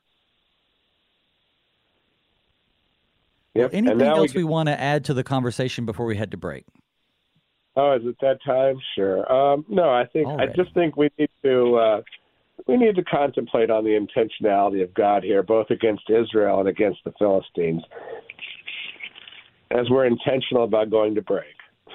[3.54, 3.70] Yep.
[3.72, 6.64] Anything else we, we want to add to the conversation before we head to break?
[7.76, 8.76] Oh, is it that time?
[8.94, 9.30] Sure.
[9.32, 12.00] Um, no, I think I just think we need to uh,
[12.66, 17.00] we need to contemplate on the intentionality of God here, both against Israel and against
[17.04, 17.82] the Philistines,
[19.70, 21.44] as we're intentional about going to break.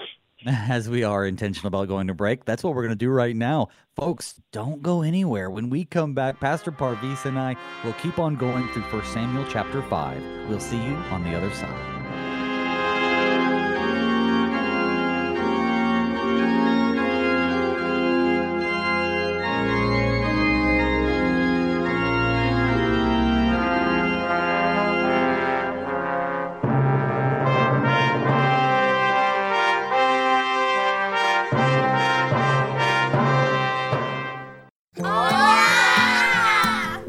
[0.46, 3.36] As we are intentional about going to break, that's what we're going to do right
[3.36, 3.70] now.
[3.96, 5.50] Folks, don't go anywhere.
[5.50, 9.46] When we come back, Pastor Parviz and I will keep on going through 1 Samuel
[9.50, 10.50] chapter 5.
[10.50, 12.03] We'll see you on the other side.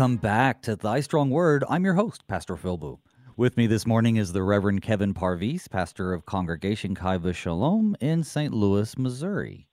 [0.00, 1.62] Welcome back to Thy Strong Word.
[1.68, 2.98] I'm your host, Pastor Phil Booe.
[3.36, 7.94] With me this morning is the Reverend Kevin Parviz, pastor of Congregation Chai v' Shalom
[8.00, 8.54] in St.
[8.54, 9.68] Louis, Missouri.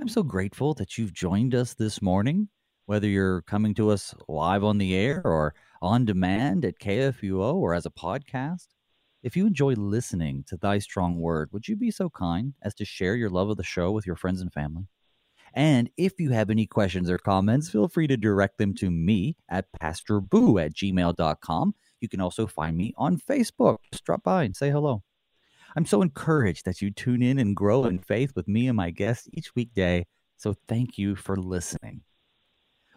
[0.00, 2.48] I'm so grateful that you've joined us this morning,
[2.86, 7.72] whether you're coming to us live on the air or on demand at KFUO or
[7.72, 8.66] as a podcast.
[9.22, 12.84] If you enjoy listening to Thy Strong Word, would you be so kind as to
[12.84, 14.88] share your love of the show with your friends and family?
[15.58, 19.34] And if you have any questions or comments, feel free to direct them to me
[19.48, 21.74] at pastorboo at gmail.com.
[22.00, 23.78] You can also find me on Facebook.
[23.90, 25.02] Just drop by and say hello.
[25.74, 28.90] I'm so encouraged that you tune in and grow in faith with me and my
[28.90, 30.06] guests each weekday.
[30.36, 32.02] So thank you for listening.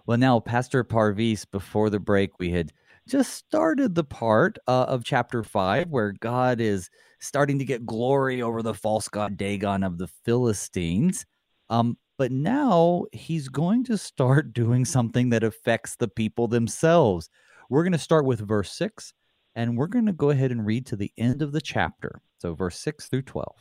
[0.06, 2.72] Well, now, Pastor Parviz, before the break, we had
[3.08, 8.44] just started the part uh, of chapter five where God is starting to get glory
[8.44, 11.26] over the false god Dagon of the Philistines.
[11.68, 17.32] Um, but now he's going to start doing something that affects the people themselves.
[17.68, 19.12] we're going to start with verse 6,
[19.56, 22.22] and we're going to go ahead and read to the end of the chapter.
[22.38, 23.56] So, verse 6 through 12.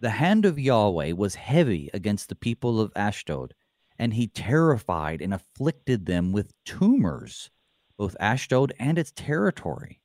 [0.00, 3.54] The hand of Yahweh was heavy against the people of Ashdod,
[3.98, 7.48] and he terrified and afflicted them with tumors,
[7.96, 10.02] both Ashdod and its territory.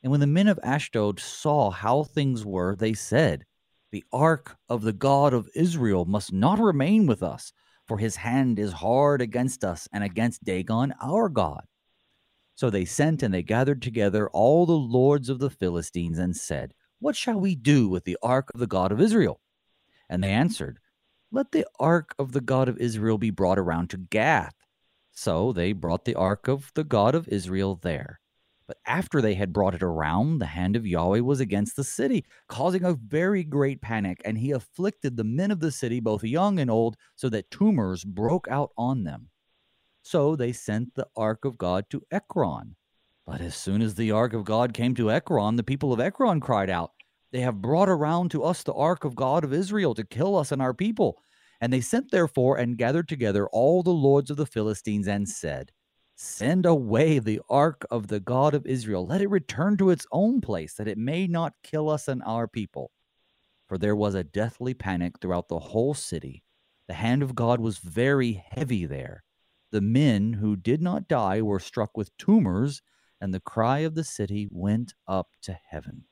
[0.00, 3.46] And when the men of Ashdod saw how things were, they said,
[3.92, 7.52] The ark of the God of Israel must not remain with us,
[7.86, 11.66] for his hand is hard against us and against Dagon our God.
[12.54, 16.72] So they sent and they gathered together all the lords of the Philistines and said,
[17.00, 19.42] What shall we do with the ark of the God of Israel?
[20.08, 20.78] And they answered,
[21.30, 24.54] Let the ark of the God of Israel be brought around to Gath.
[25.10, 28.20] So they brought the ark of the God of Israel there.
[28.72, 32.24] But after they had brought it around, the hand of Yahweh was against the city,
[32.48, 36.58] causing a very great panic, and he afflicted the men of the city, both young
[36.58, 39.28] and old, so that tumors broke out on them.
[40.00, 42.76] So they sent the ark of God to Ekron.
[43.26, 46.40] But as soon as the ark of God came to Ekron, the people of Ekron
[46.40, 46.92] cried out,
[47.30, 50.50] They have brought around to us the ark of God of Israel to kill us
[50.50, 51.20] and our people.
[51.60, 55.72] And they sent therefore and gathered together all the lords of the Philistines and said,
[56.14, 59.06] Send away the ark of the God of Israel.
[59.06, 62.46] Let it return to its own place, that it may not kill us and our
[62.46, 62.90] people.
[63.68, 66.42] For there was a deathly panic throughout the whole city.
[66.88, 69.24] The hand of God was very heavy there
[69.72, 72.82] the men who did not die were struck with tumors,
[73.20, 76.04] and the cry of the city went up to heaven.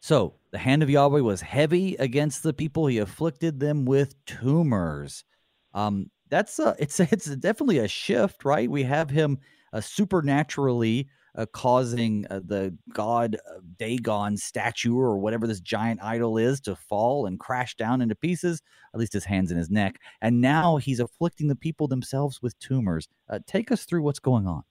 [0.00, 5.24] So the hand of Yahweh was heavy against the people; he afflicted them with tumors.
[5.72, 8.68] Um, that's a, it's it's definitely a shift, right?
[8.68, 9.38] We have him
[9.72, 13.36] uh, supernaturally uh, causing uh, the god
[13.78, 18.60] Dagon statue or whatever this giant idol is to fall and crash down into pieces,
[18.92, 19.96] at least his hands and his neck.
[20.20, 23.08] And now he's afflicting the people themselves with tumors.
[23.30, 24.62] Uh, take us through what's going on.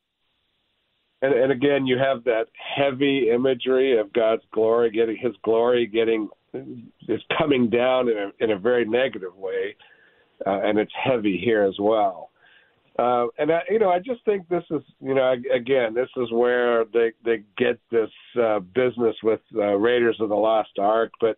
[1.24, 6.30] And, and again, you have that heavy imagery of God's glory, getting His glory getting
[6.54, 9.76] is coming down in a, in a very negative way,
[10.46, 12.30] uh, and it's heavy here as well.
[13.00, 16.32] Uh, and I, you know, I just think this is, you know, again, this is
[16.32, 21.38] where they they get this uh, business with uh, Raiders of the Lost Ark, but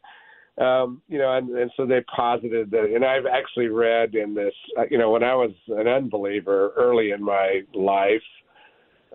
[0.64, 4.54] um, you know, and, and so they posited that, and I've actually read in this,
[4.78, 8.22] uh, you know, when I was an unbeliever early in my life,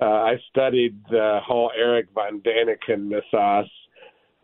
[0.00, 3.68] uh, I studied the whole Erich von Däniken mythos,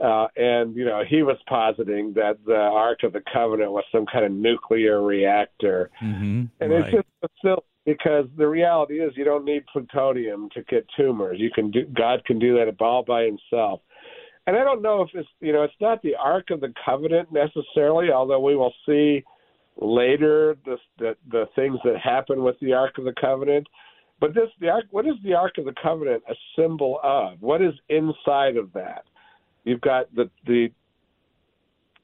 [0.00, 4.06] uh, and you know, he was positing that the Ark of the Covenant was some
[4.06, 6.94] kind of nuclear reactor, mm-hmm, and right.
[6.94, 11.38] it's just silly because the reality is you don't need plutonium to get tumors.
[11.38, 13.80] You can do God can do that all by himself.
[14.46, 17.28] And I don't know if it's you know it's not the Ark of the Covenant
[17.32, 19.24] necessarily, although we will see
[19.80, 23.66] later the the, the things that happen with the Ark of the Covenant.
[24.20, 27.40] But this the Ark what is the Ark of the Covenant a symbol of?
[27.40, 29.04] What is inside of that?
[29.64, 30.70] You've got the the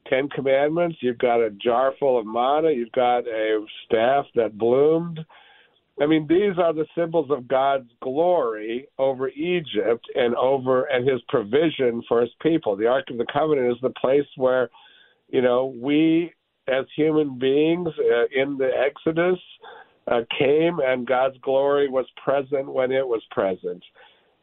[0.07, 0.97] Ten Commandments.
[1.01, 2.71] You've got a jar full of manna.
[2.71, 5.19] You've got a staff that bloomed.
[6.01, 11.21] I mean, these are the symbols of God's glory over Egypt and over and His
[11.29, 12.75] provision for His people.
[12.75, 14.69] The Ark of the Covenant is the place where,
[15.29, 16.33] you know, we
[16.67, 19.39] as human beings uh, in the Exodus
[20.07, 23.83] uh, came, and God's glory was present when it was present,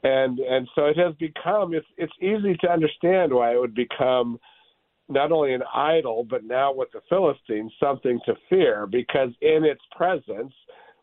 [0.03, 1.75] and and so it has become.
[1.75, 4.39] It's it's easy to understand why it would become
[5.09, 9.81] not only an idol, but now with the Philistines, something to fear, because in its
[9.97, 10.53] presence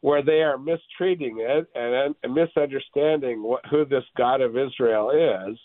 [0.01, 5.57] where they are mistreating it and, and misunderstanding what, who this God of Israel is,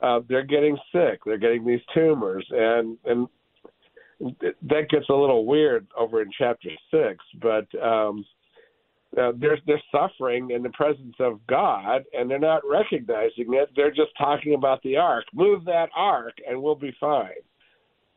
[0.00, 1.20] uh, they're getting sick.
[1.26, 3.28] They're getting these tumors, and and
[4.18, 7.22] that gets a little weird over in chapter six.
[7.40, 8.24] But um,
[9.18, 13.70] uh, they're they're suffering in the presence of God, and they're not recognizing it.
[13.74, 15.24] They're just talking about the ark.
[15.32, 17.30] Move that ark, and we'll be fine.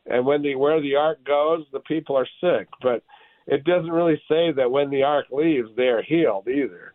[0.06, 2.68] And when the where the ark goes, the people are sick.
[2.82, 3.04] But
[3.48, 6.94] it doesn't really say that when the ark leaves, they are healed either.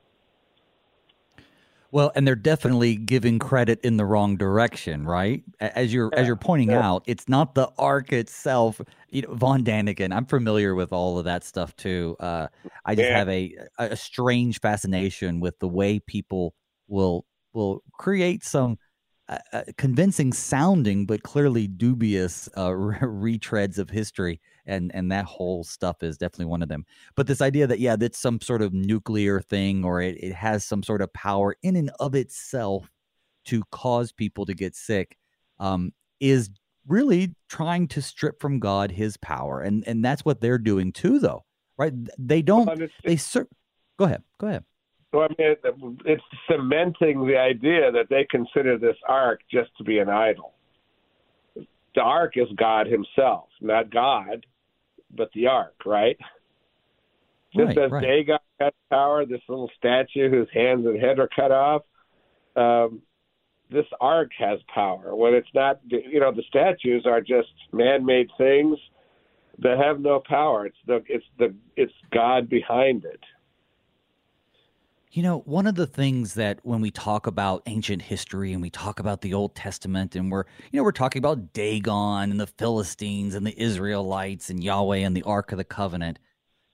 [1.95, 5.45] Well, and they're definitely giving credit in the wrong direction, right?
[5.61, 6.85] As you're yeah, as you're pointing yeah.
[6.85, 8.81] out, it's not the ark itself.
[9.11, 10.13] You know, Von Däniken.
[10.13, 12.17] I'm familiar with all of that stuff too.
[12.19, 12.49] Uh,
[12.85, 13.17] I just yeah.
[13.17, 16.57] have a a strange fascination with the way people
[16.89, 18.77] will will create some
[19.29, 25.65] uh, uh convincing sounding but clearly dubious uh, retreads of history and and that whole
[25.65, 26.85] stuff is definitely one of them.
[27.15, 30.65] But this idea that yeah that's some sort of nuclear thing or it, it has
[30.65, 32.91] some sort of power in and of itself
[33.47, 35.17] to cause people to get sick
[35.59, 36.51] um, is
[36.87, 41.19] really trying to strip from god his power and and that's what they're doing too
[41.19, 41.45] though
[41.77, 41.93] right?
[42.19, 43.49] They don't they ser-
[43.99, 44.65] go ahead go ahead.
[45.13, 49.99] Well, I mean, it's cementing the idea that they consider this ark just to be
[50.01, 50.55] an idol.
[51.95, 54.47] The ark is God Himself, not God,
[55.15, 56.17] but the ark, right?
[57.55, 58.03] Just right, as right.
[58.03, 61.83] Dagon has power, this little statue whose hands and head are cut off,
[62.57, 63.01] um,
[63.71, 65.15] this ark has power.
[65.15, 68.79] When it's not, you know, the statues are just man-made things
[69.59, 70.67] that have no power.
[70.67, 73.21] It's the it's the it's God behind it.
[75.15, 78.69] You know, one of the things that when we talk about ancient history and we
[78.69, 80.43] talk about the Old Testament and we're,
[80.73, 85.17] you know, we're talking about Dagon and the Philistines and the Israelites and Yahweh and
[85.17, 86.19] the Ark of the Covenant,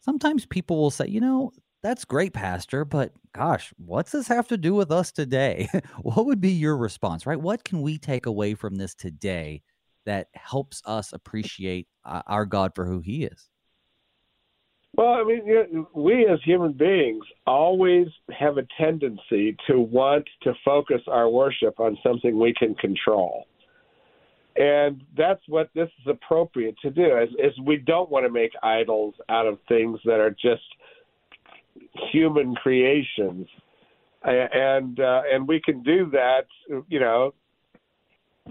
[0.00, 4.56] sometimes people will say, you know, that's great, Pastor, but gosh, what's this have to
[4.56, 5.68] do with us today?
[6.00, 7.38] what would be your response, right?
[7.38, 9.60] What can we take away from this today
[10.06, 13.49] that helps us appreciate uh, our God for who he is?
[14.96, 20.26] Well, I mean, you know, we as human beings always have a tendency to want
[20.42, 23.46] to focus our worship on something we can control.
[24.56, 27.16] And that's what this is appropriate to do.
[27.18, 30.62] Is, is we don't want to make idols out of things that are just
[32.12, 33.46] human creations,
[34.22, 36.46] and uh, and we can do that.
[36.88, 37.32] You know,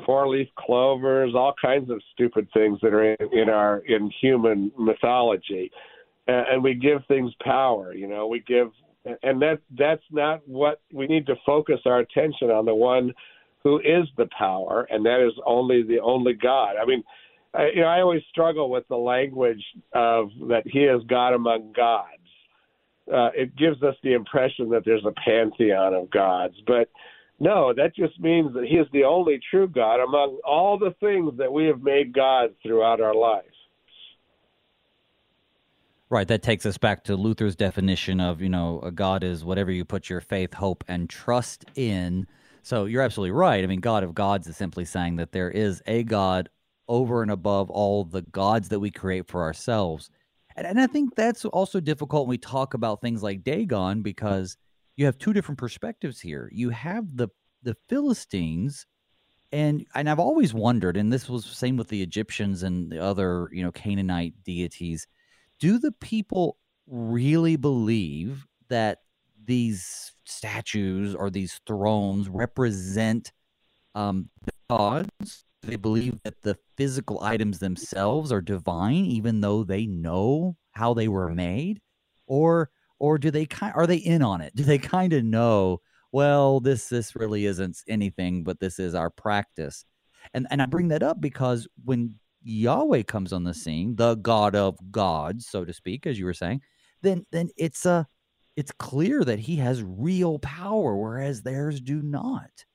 [0.05, 4.71] four leaf clovers, all kinds of stupid things that are in, in our in human
[4.79, 5.69] mythology
[6.29, 7.93] and we give things power.
[7.93, 8.69] You know, we give,
[9.23, 12.65] and that that's not what we need to focus our attention on.
[12.65, 13.13] The one
[13.63, 16.75] who is the power, and that is only the only God.
[16.81, 17.03] I mean,
[17.53, 19.63] I, you know, I always struggle with the language
[19.93, 22.07] of that He is God among gods.
[23.11, 26.89] Uh, it gives us the impression that there's a pantheon of gods, but
[27.39, 31.37] no, that just means that He is the only true God among all the things
[31.37, 33.45] that we have made gods throughout our life.
[36.11, 36.27] Right.
[36.27, 39.85] That takes us back to Luther's definition of, you know, a God is whatever you
[39.85, 42.25] put your faith, hope, and trust in.
[42.63, 43.63] So you're absolutely right.
[43.63, 46.49] I mean, God of gods is simply saying that there is a God
[46.87, 50.09] over and above all the gods that we create for ourselves.
[50.55, 54.57] And, and I think that's also difficult when we talk about things like Dagon because
[54.97, 56.49] you have two different perspectives here.
[56.51, 57.29] You have the
[57.61, 58.87] the Philistines
[59.51, 63.49] and and I've always wondered, and this was same with the Egyptians and the other,
[63.51, 65.07] you know, Canaanite deities
[65.59, 66.57] do the people
[66.87, 68.99] really believe that
[69.43, 73.31] these statues or these thrones represent
[73.95, 75.45] um, the gods?
[75.63, 81.09] They believe that the physical items themselves are divine, even though they know how they
[81.09, 81.81] were made,
[82.27, 84.55] or or do they kind are they in on it?
[84.55, 85.81] Do they kind of know?
[86.11, 89.83] Well, this this really isn't anything, but this is our practice.
[90.33, 94.55] And and I bring that up because when Yahweh comes on the scene, the God
[94.55, 96.61] of gods, so to speak, as you were saying,
[97.01, 98.03] then then it's a uh,
[98.55, 102.65] it's clear that he has real power, whereas theirs do not.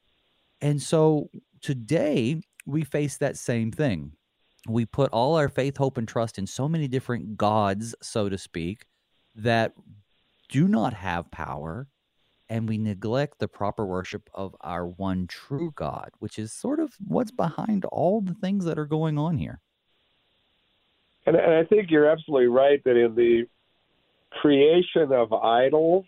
[0.63, 1.29] And so
[1.61, 4.13] today we face that same thing.
[4.67, 8.39] We put all our faith, hope, and trust in so many different gods, so to
[8.39, 8.87] speak,
[9.35, 9.73] that
[10.49, 11.87] do not have power,
[12.55, 16.95] and we neglect the proper worship of our one true God, which is sort of
[17.05, 19.61] what's behind all the things that are going on here.
[21.27, 23.49] And, and I think you're absolutely right that in the
[24.41, 26.05] creation of idols,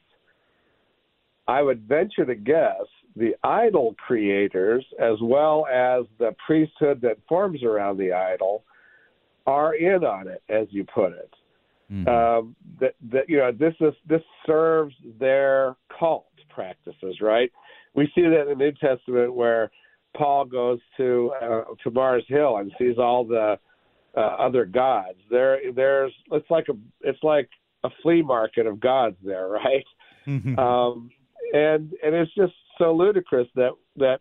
[1.49, 2.87] I would venture to guess
[3.17, 8.63] the idol creators, as well as the priesthood that forms around the idol,
[9.49, 11.35] are in on it, as you put it.
[11.93, 12.09] Mm-hmm.
[12.09, 16.27] Um, that, that you know this is this serves their cult
[16.57, 17.53] practices, right?
[17.95, 19.71] We see that in the New Testament where
[20.17, 23.59] Paul goes to uh, to Mars Hill and sees all the
[24.17, 25.19] uh, other gods.
[25.31, 27.49] There, there's it's like a it's like
[27.85, 29.85] a flea market of gods there, right?
[30.27, 30.59] Mm-hmm.
[30.59, 31.11] Um,
[31.53, 34.21] and and it's just so ludicrous that that.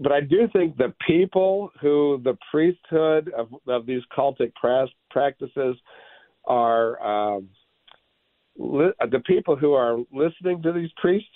[0.00, 4.52] But I do think the people who the priesthood of of these cultic
[5.10, 5.76] practices
[6.46, 7.48] are um,
[8.56, 11.28] li- the people who are listening to these priests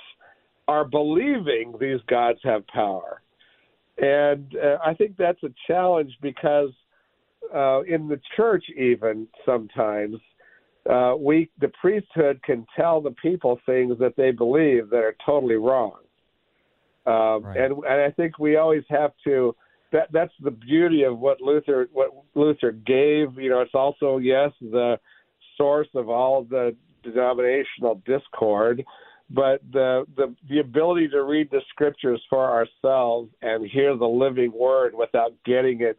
[0.66, 3.22] are believing these gods have power.
[3.96, 6.70] And uh, I think that's a challenge because
[7.54, 10.16] uh, in the church, even sometimes,
[10.88, 15.56] uh, we the priesthood can tell the people things that they believe that are totally
[15.56, 15.98] wrong.
[17.06, 17.56] Um, right.
[17.56, 19.54] And and I think we always have to.
[19.90, 23.38] That that's the beauty of what Luther what Luther gave.
[23.38, 24.98] You know, it's also yes the
[25.56, 28.84] source of all the denominational discord,
[29.30, 34.52] but the, the the ability to read the scriptures for ourselves and hear the living
[34.52, 35.98] word without getting it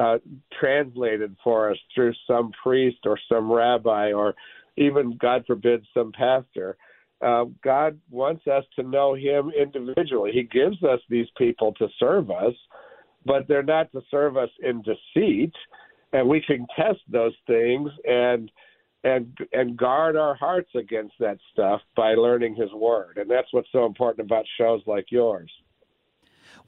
[0.00, 0.18] uh,
[0.60, 4.34] translated for us through some priest or some rabbi or
[4.76, 6.76] even God forbid some pastor.
[7.22, 10.32] uh, God wants us to know Him individually.
[10.32, 12.54] He gives us these people to serve us,
[13.24, 15.52] but they're not to serve us in deceit.
[16.12, 18.50] And we can test those things and
[19.04, 23.18] and and guard our hearts against that stuff by learning His Word.
[23.18, 25.50] And that's what's so important about shows like yours.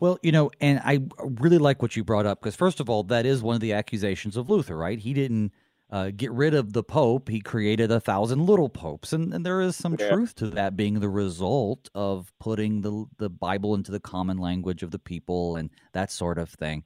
[0.01, 3.05] Well, you know, and I really like what you brought up because, first of all,
[3.05, 4.99] that is one of the accusations of Luther, right?
[4.99, 5.53] He didn't
[5.91, 9.12] uh, get rid of the Pope, he created a thousand little popes.
[9.12, 10.09] And, and there is some yeah.
[10.09, 14.82] truth to that being the result of putting the, the Bible into the common language
[14.82, 16.82] of the people and that sort of thing.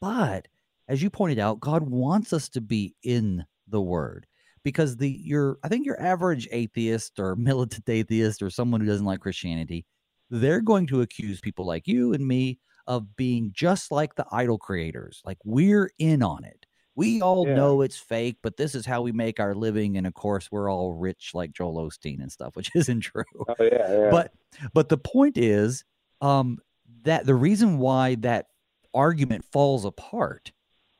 [0.00, 0.48] But
[0.88, 4.26] as you pointed out, God wants us to be in the Word
[4.64, 9.06] because the your I think your average atheist or militant atheist or someone who doesn't
[9.06, 9.86] like Christianity,
[10.30, 14.58] they're going to accuse people like you and me of being just like the idol
[14.58, 15.22] creators.
[15.24, 17.54] Like we're in on it we all yeah.
[17.54, 19.96] know it's fake, but this is how we make our living.
[19.96, 23.24] And of course, we're all rich like Joel Osteen and stuff, which isn't true.
[23.48, 24.10] Oh, yeah, yeah.
[24.10, 24.32] But
[24.72, 25.84] but the point is
[26.20, 26.58] um,
[27.02, 28.46] that the reason why that
[28.94, 30.52] argument falls apart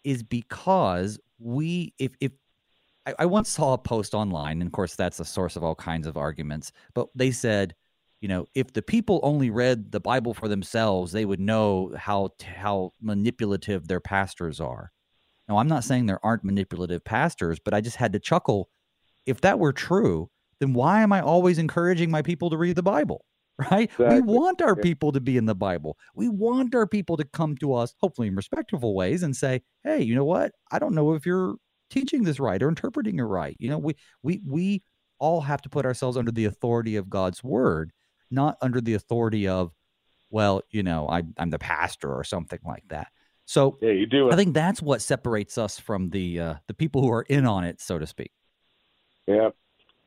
[0.03, 2.33] is because we if if
[3.07, 5.75] I, I once saw a post online, and of course that's a source of all
[5.75, 7.75] kinds of arguments, but they said
[8.25, 12.31] you know, if the people only read the Bible for themselves, they would know how
[12.43, 14.93] how manipulative their pastors are.
[15.47, 18.71] Now, I'm not saying there aren't manipulative pastors, but I just had to chuckle.
[19.27, 22.83] If that were true, then why am I always encouraging my people to read the
[22.83, 23.27] Bible?
[23.71, 23.91] Right?
[23.91, 24.21] Exactly.
[24.23, 25.97] We want our people to be in the Bible.
[26.17, 30.03] We want our people to come to us, hopefully in respectful ways, and say, "Hey,
[30.03, 30.51] you know what?
[30.73, 31.55] I don't know if you're
[31.91, 34.83] teaching this right or interpreting it right." You know, we we we
[35.19, 37.93] all have to put ourselves under the authority of God's word,
[38.31, 39.73] not under the authority of,
[40.31, 43.09] well, you know, I, I'm the pastor or something like that.
[43.47, 44.31] So yeah, you do.
[44.31, 47.65] I think that's what separates us from the uh, the people who are in on
[47.65, 48.33] it, so to speak.
[49.27, 49.51] Yeah,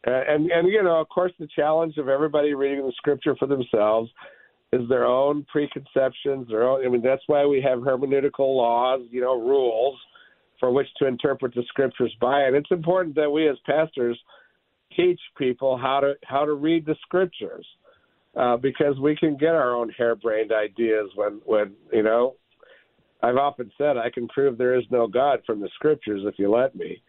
[0.04, 4.10] and and you know, of course, the challenge of everybody reading the scripture for themselves
[4.74, 6.48] is their own preconceptions.
[6.48, 6.86] Their own.
[6.86, 10.00] I mean, that's why we have hermeneutical laws, you know, rules
[10.60, 12.44] for which to interpret the scriptures by.
[12.44, 14.20] And it's important that we as pastors
[14.96, 17.66] teach people how to how to read the scriptures.
[18.36, 22.36] Uh, because we can get our own harebrained ideas when, when you know
[23.24, 26.54] I've often said I can prove there is no God from the scriptures if you
[26.54, 27.02] let me.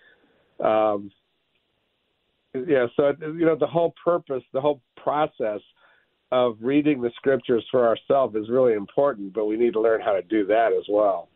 [0.58, 1.10] Um,
[2.54, 5.60] yeah, so you know the whole purpose, the whole process
[6.32, 10.12] of reading the scriptures for ourselves is really important, but we need to learn how
[10.12, 11.28] to do that as well.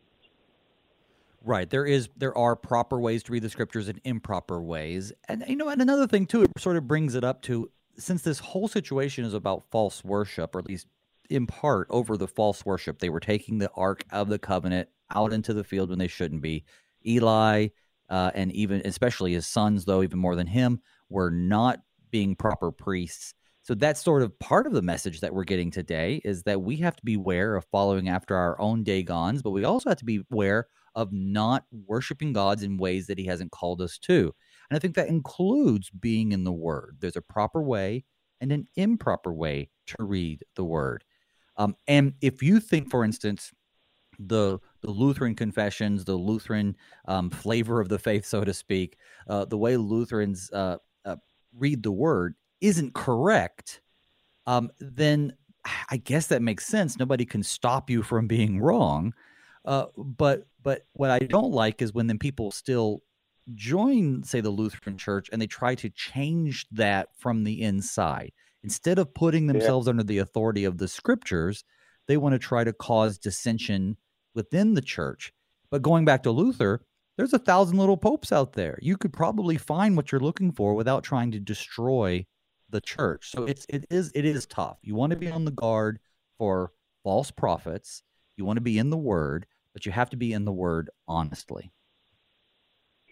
[1.45, 1.69] Right.
[1.69, 5.11] There is there are proper ways to read the scriptures and improper ways.
[5.27, 8.21] And you know, and another thing too, it sort of brings it up to since
[8.21, 10.87] this whole situation is about false worship, or at least
[11.29, 12.99] in part over the false worship.
[12.99, 16.41] They were taking the Ark of the Covenant out into the field when they shouldn't
[16.41, 16.63] be.
[17.05, 17.67] Eli
[18.09, 20.79] uh, and even especially his sons, though even more than him,
[21.09, 21.81] were not
[22.11, 23.33] being proper priests.
[23.63, 26.77] So that's sort of part of the message that we're getting today is that we
[26.77, 30.05] have to be aware of following after our own Dagons, but we also have to
[30.05, 34.33] be aware of not worshiping gods in ways that he hasn't called us to.
[34.69, 36.97] And I think that includes being in the Word.
[36.99, 38.05] There's a proper way
[38.41, 41.03] and an improper way to read the Word.
[41.57, 43.51] Um, and if you think, for instance,
[44.19, 46.75] the the Lutheran confessions, the Lutheran
[47.07, 51.15] um, flavor of the faith, so to speak, uh, the way Lutherans uh, uh,
[51.57, 53.81] read the word isn't correct,
[54.45, 55.33] um, then
[55.89, 56.97] I guess that makes sense.
[56.97, 59.13] Nobody can stop you from being wrong.
[59.65, 63.01] Uh, but but what I don't like is when then people still
[63.55, 68.31] join, say, the Lutheran Church, and they try to change that from the inside.
[68.63, 69.91] Instead of putting themselves yeah.
[69.91, 71.63] under the authority of the scriptures,
[72.07, 73.97] they want to try to cause dissension
[74.33, 75.33] within the church.
[75.69, 76.81] But going back to Luther,
[77.17, 78.79] there's a thousand little popes out there.
[78.81, 82.25] You could probably find what you're looking for without trying to destroy
[82.69, 83.31] the church.
[83.31, 84.77] So it's it is it is tough.
[84.81, 85.99] You want to be on the guard
[86.37, 86.71] for
[87.03, 88.01] false prophets.
[88.35, 90.89] You want to be in the word, but you have to be in the word
[91.07, 91.71] honestly.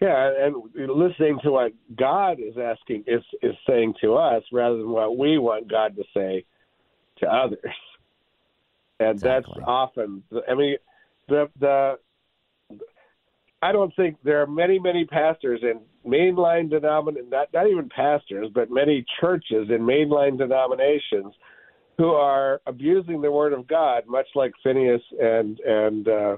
[0.02, 4.90] Yeah, and listening to what God is asking is is saying to us rather than
[4.90, 6.46] what we want God to say
[7.20, 7.60] to others.
[9.00, 9.54] And exactly.
[9.58, 10.76] that's often I mean
[11.28, 11.98] the the
[13.64, 18.50] I don't think there are many many pastors in mainline denominations not not even pastors
[18.54, 21.34] but many churches in mainline denominations
[21.98, 26.38] who are abusing the word of God much like Phinehas and and uh,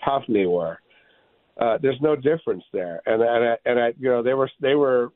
[0.00, 0.78] Hophni were
[1.58, 3.02] uh, there's no difference there.
[3.06, 5.12] And and I, and I, you know, they were they were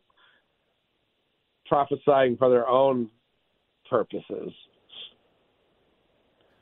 [1.67, 3.09] prophesying for their own
[3.89, 4.53] purposes.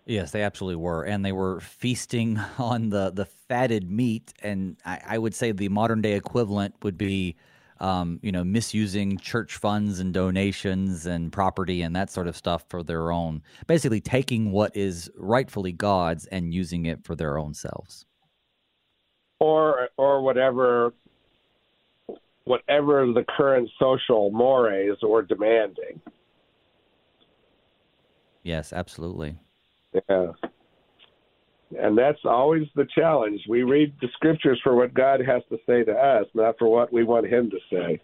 [0.06, 4.34] Yes, they absolutely were, and they were feasting on the the fatted meat.
[4.42, 7.36] And I, I would say the modern day equivalent would be
[7.78, 12.66] um, you know, misusing church funds and donations and property and that sort of stuff
[12.68, 17.54] for their own, basically taking what is rightfully God's and using it for their own
[17.54, 18.04] selves.
[19.40, 20.92] Or, or whatever,
[22.44, 26.00] whatever the current social mores were demanding.
[28.42, 29.38] Yes, absolutely.
[30.08, 30.32] Yeah.
[31.78, 33.40] And that's always the challenge.
[33.48, 36.92] We read the scriptures for what God has to say to us, not for what
[36.92, 38.00] we want Him to say.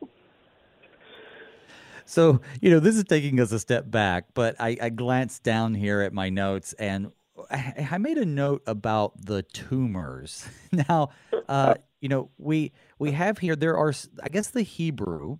[2.05, 5.75] So, you know, this is taking us a step back, but I, I glanced down
[5.75, 7.11] here at my notes and
[7.51, 10.47] I, made a note about the tumors.
[10.73, 11.11] Now,
[11.49, 15.39] uh, you know, we we have here there are I guess the Hebrew,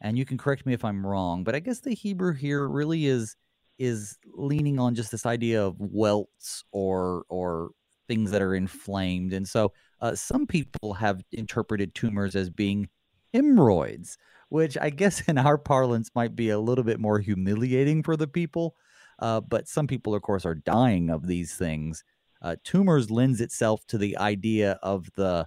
[0.00, 3.06] and you can correct me if I'm wrong, but I guess the Hebrew here really
[3.06, 3.36] is
[3.78, 7.70] is leaning on just this idea of welts or or
[8.08, 12.88] things that are inflamed, and so uh, some people have interpreted tumors as being
[13.32, 14.16] hemorrhoids,
[14.48, 18.28] which I guess in our parlance might be a little bit more humiliating for the
[18.28, 18.76] people.
[19.18, 22.04] Uh, but some people, of course, are dying of these things.
[22.42, 25.46] Uh, tumors lends itself to the idea of the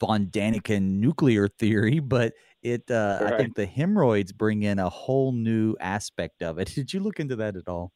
[0.00, 2.32] von Däniken nuclear theory, but
[2.62, 3.32] it uh, right.
[3.34, 6.68] I think the hemorrhoids bring in a whole new aspect of it.
[6.74, 7.92] Did you look into that at all?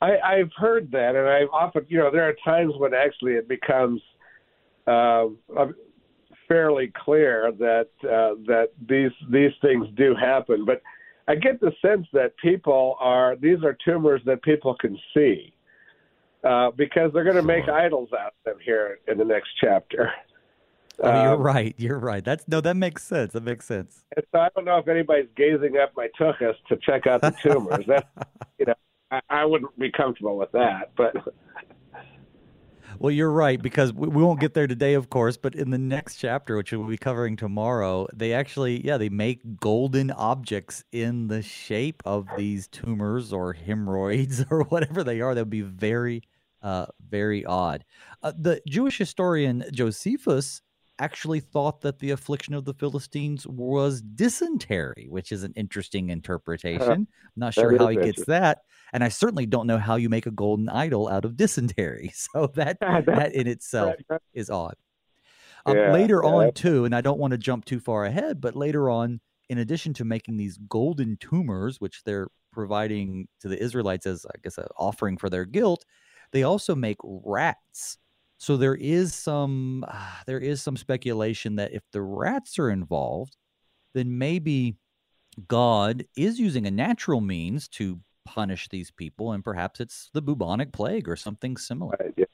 [0.00, 3.48] I, I've heard that, and I've often, you know, there are times when actually it
[3.48, 4.00] becomes
[4.86, 5.26] uh,
[6.48, 10.64] fairly clear that uh, that these these things do happen.
[10.64, 10.80] But
[11.30, 15.54] I get the sense that people are these are tumors that people can see
[16.42, 20.10] uh, because they're going to make idols out of them here in the next chapter.
[20.98, 21.72] Oh, you're um, right.
[21.78, 22.24] You're right.
[22.24, 23.32] That's no, that makes sense.
[23.34, 24.04] That makes sense.
[24.18, 27.86] so I don't know if anybody's gazing up my tuchus to check out the tumors.
[27.86, 28.08] that
[28.58, 28.74] you know,
[29.12, 30.90] I, I, wouldn't be comfortable with that.
[30.96, 31.14] But
[32.98, 35.36] well, you're right because we, we won't get there today, of course.
[35.36, 39.60] But in the next chapter, which we'll be covering tomorrow, they actually, yeah, they make
[39.60, 45.34] golden objects in the shape of these tumors or hemorrhoids or whatever they are.
[45.34, 46.22] That would be very,
[46.62, 47.84] uh, very odd.
[48.22, 50.62] Uh, the Jewish historian Josephus
[51.00, 56.90] actually thought that the affliction of the Philistines was dysentery, which is an interesting interpretation.
[56.90, 58.58] I'm not sure how he gets that.
[58.92, 62.12] And I certainly don't know how you make a golden idol out of dysentery.
[62.32, 63.94] So that that in itself
[64.34, 64.74] is odd.
[65.64, 66.30] Um, yeah, later yeah.
[66.30, 69.58] on, too, and I don't want to jump too far ahead, but later on, in
[69.58, 74.58] addition to making these golden tumors, which they're providing to the Israelites as, I guess,
[74.58, 75.84] an offering for their guilt,
[76.32, 77.98] they also make rats
[78.40, 83.36] so there is some uh, there is some speculation that if the rats are involved,
[83.92, 84.76] then maybe
[85.46, 90.72] God is using a natural means to punish these people, and perhaps it's the bubonic
[90.72, 91.94] plague or something similar.
[92.00, 92.24] Right, yeah.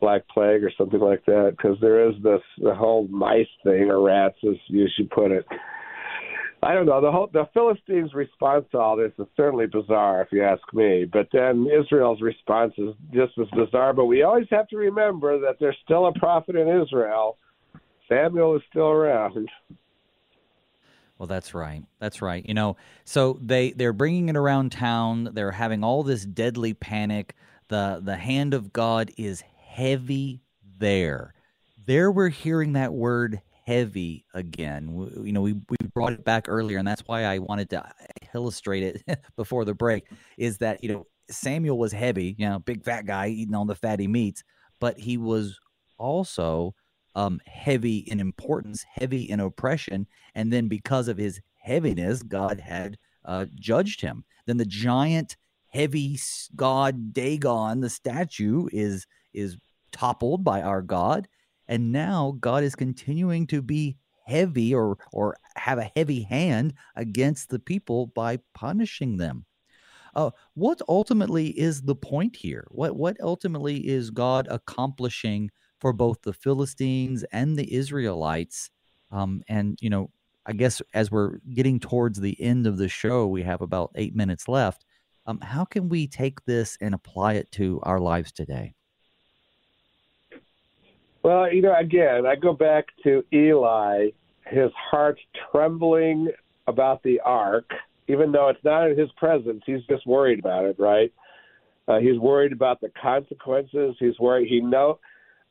[0.00, 4.00] Black plague or something like that, because there is this the whole mice thing or
[4.00, 5.46] rats, as you should put it.
[6.62, 7.00] I don't know.
[7.00, 11.04] The whole the Philistines' response to all this is certainly bizarre, if you ask me.
[11.04, 13.92] But then Israel's response is just as bizarre.
[13.92, 17.36] But we always have to remember that there's still a prophet in Israel.
[18.08, 19.48] Samuel is still around.
[21.18, 21.82] Well, that's right.
[21.98, 22.44] That's right.
[22.46, 25.30] You know, so they they're bringing it around town.
[25.32, 27.34] They're having all this deadly panic.
[27.68, 30.42] the The hand of God is heavy
[30.78, 31.34] there.
[31.86, 34.92] There, we're hearing that word heavy again.
[34.92, 37.84] We, you know, we, we brought it back earlier, and that's why I wanted to
[38.34, 40.04] illustrate it before the break.
[40.38, 43.74] Is that you know Samuel was heavy, you know, big fat guy eating all the
[43.74, 44.44] fatty meats,
[44.80, 45.58] but he was
[45.98, 46.74] also
[47.14, 52.96] um, heavy in importance, heavy in oppression, and then because of his heaviness, God had
[53.24, 54.24] uh, judged him.
[54.46, 55.36] Then the giant,
[55.70, 56.18] heavy
[56.54, 59.56] god Dagon, the statue, is is
[59.92, 61.26] toppled by our God,
[61.68, 67.48] and now God is continuing to be heavy or or have a heavy hand against
[67.48, 69.46] the people by punishing them.
[70.14, 72.66] Uh, what ultimately is the point here?
[72.70, 75.50] What what ultimately is God accomplishing
[75.80, 78.70] for both the Philistines and the Israelites?
[79.10, 80.10] Um, and you know,
[80.46, 84.14] I guess as we're getting towards the end of the show, we have about eight
[84.14, 84.84] minutes left.
[85.26, 88.75] Um, how can we take this and apply it to our lives today?
[91.26, 94.10] Well, you know, again, I go back to Eli,
[94.46, 95.18] his heart
[95.50, 96.28] trembling
[96.68, 97.68] about the ark,
[98.06, 99.60] even though it's not in his presence.
[99.66, 101.12] He's just worried about it, right?
[101.88, 103.96] Uh, he's worried about the consequences.
[103.98, 104.46] He's worried.
[104.46, 105.00] He know,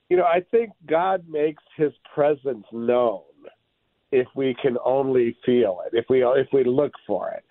[0.07, 3.23] you know, I think God makes His presence known
[4.13, 7.43] if we can only feel it, if we if we look for it.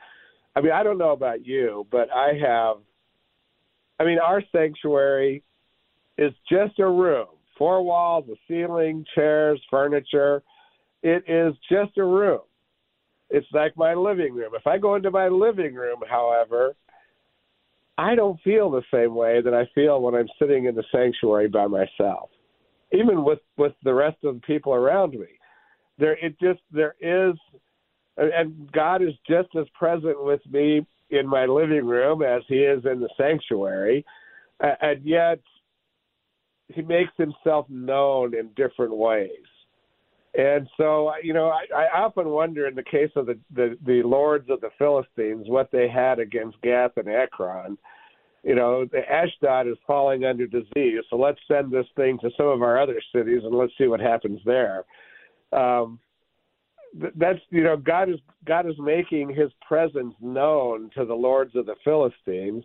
[0.57, 2.77] I mean, I don't know about you, but I have.
[4.01, 5.43] I mean, our sanctuary
[6.17, 10.43] is just a room four walls, a ceiling, chairs, furniture.
[11.03, 12.41] it is just a room.
[13.31, 14.53] It's like my living room.
[14.55, 16.77] If I go into my living room, however,
[17.97, 21.49] I don't feel the same way that I feel when I'm sitting in the sanctuary
[21.49, 22.31] by myself,
[22.93, 25.27] even with with the rest of the people around me.
[25.99, 27.35] There, it just there is,
[28.17, 32.85] and God is just as present with me in my living room as He is
[32.85, 34.05] in the sanctuary,
[34.61, 35.41] and yet
[36.69, 39.31] He makes Himself known in different ways.
[40.37, 44.03] And so, you know, I, I often wonder in the case of the, the, the
[44.03, 47.79] lords of the Philistines what they had against Gath and Ekron.
[48.43, 52.49] You know, the Ashdod is falling under disease, so let's send this thing to some
[52.49, 54.85] of our other cities and let's see what happens there.
[55.53, 55.99] Um,
[57.17, 61.67] that's you know, God is God is making His presence known to the lords of
[61.67, 62.65] the Philistines.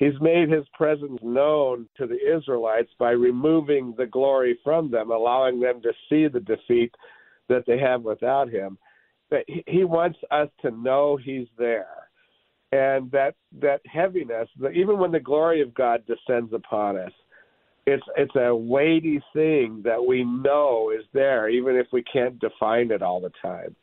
[0.00, 5.60] He's made His presence known to the Israelites by removing the glory from them, allowing
[5.60, 6.94] them to see the defeat
[7.50, 8.78] that they have without him.
[9.30, 12.08] That he wants us to know he's there,
[12.72, 17.12] and that that heaviness, even when the glory of God descends upon us,
[17.86, 22.90] it's it's a weighty thing that we know is there, even if we can't define
[22.90, 23.76] it all the time.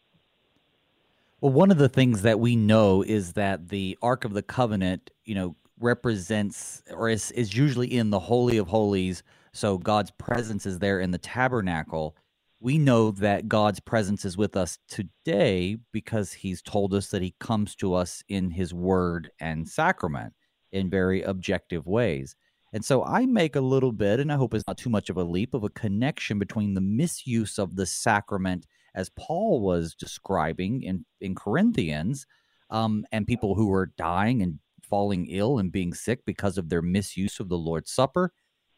[1.42, 5.12] Well, one of the things that we know is that the Ark of the Covenant,
[5.24, 9.24] you know, represents or is, is usually in the Holy of Holies.
[9.54, 12.16] So God's presence is there in the tabernacle
[12.60, 17.36] we know that God's presence is with us today because he's told us that he
[17.40, 20.34] comes to us in his word and sacrament
[20.72, 22.36] in very objective ways.
[22.74, 25.18] And so I make a little bit, and I hope it's not too much of
[25.18, 30.82] a leap, of a connection between the misuse of the sacrament as Paul was describing
[30.82, 32.26] in, in Corinthians,
[32.70, 34.60] um, and people who were dying and
[34.90, 38.32] falling ill and being sick because of their misuse of the Lord's Supper.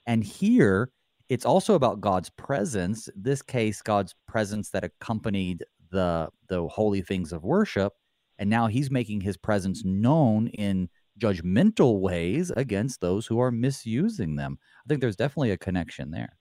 [0.07, 0.91] And here,
[1.29, 3.07] it's also about God's presence.
[3.15, 7.93] This case, God's presence that accompanied the the holy things of worship,
[8.37, 10.89] and now He's making His presence known in
[11.19, 14.57] judgmental ways against those who are misusing them.
[14.85, 16.37] I think there's definitely a connection there.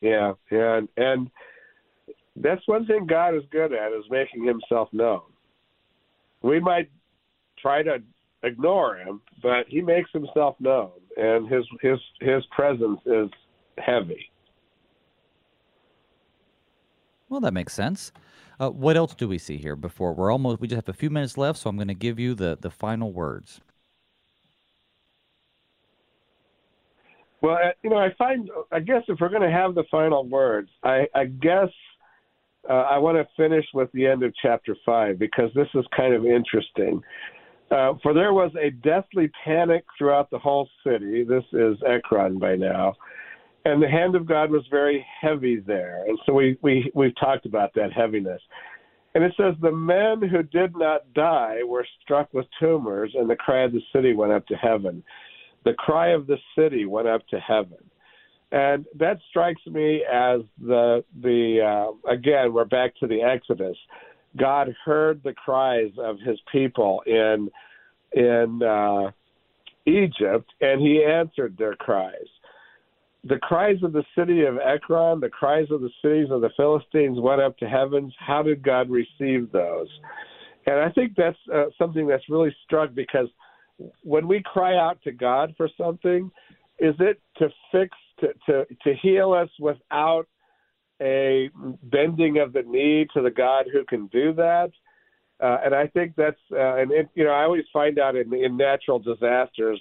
[0.00, 1.30] Yeah, yeah, and, and
[2.36, 5.22] that's one thing God is good at is making Himself known.
[6.42, 6.90] We might
[7.58, 7.98] try to
[8.42, 13.28] ignore Him, but He makes Himself known, and His His His presence is
[13.78, 14.30] heavy.
[17.28, 18.12] Well, that makes sense.
[18.58, 20.60] Uh, what else do we see here before we're almost?
[20.60, 22.70] We just have a few minutes left, so I'm going to give you the the
[22.70, 23.60] final words.
[27.42, 30.26] Well, uh, you know, I find, I guess, if we're going to have the final
[30.26, 31.70] words, I, I guess
[32.68, 36.12] uh, I want to finish with the end of chapter five because this is kind
[36.12, 37.02] of interesting.
[37.70, 41.22] Uh, for there was a deathly panic throughout the whole city.
[41.22, 42.94] This is Ekron by now
[43.64, 46.04] and the hand of God was very heavy there.
[46.06, 48.40] And so we, we, we've talked about that heaviness.
[49.14, 53.36] And it says, The men who did not die were struck with tumors, and the
[53.36, 55.02] cry of the city went up to heaven.
[55.64, 57.78] The cry of the city went up to heaven.
[58.52, 63.76] And that strikes me as the, the uh, again, we're back to the Exodus.
[64.36, 67.50] God heard the cries of his people in,
[68.12, 69.10] in uh,
[69.86, 72.26] Egypt, and he answered their cries
[73.24, 77.18] the cries of the city of Ekron, the cries of the cities of the Philistines
[77.20, 78.14] went up to heavens.
[78.18, 79.88] How did God receive those?
[80.66, 83.28] And I think that's uh, something that's really struck because
[84.02, 86.30] when we cry out to God for something,
[86.78, 90.26] is it to fix, to, to, to heal us without
[91.00, 91.50] a
[91.84, 94.70] bending of the knee to the God who can do that?
[95.42, 98.32] Uh, and I think that's, uh, and it, you know, I always find out in,
[98.34, 99.80] in natural disasters,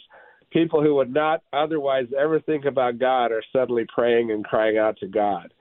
[0.51, 4.97] people who would not otherwise ever think about God are suddenly praying and crying out
[4.99, 5.53] to God.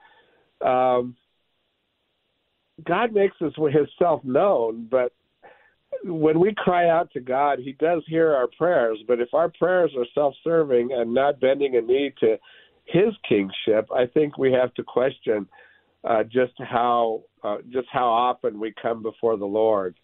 [0.61, 1.15] Um,
[2.87, 5.11] God makes his, himself known, but
[6.03, 8.99] when we cry out to God, He does hear our prayers.
[9.07, 12.37] But if our prayers are self-serving and not bending a knee to
[12.91, 15.47] His kingship, I think we have to question
[16.03, 19.95] uh, just how uh, just how often we come before the Lord.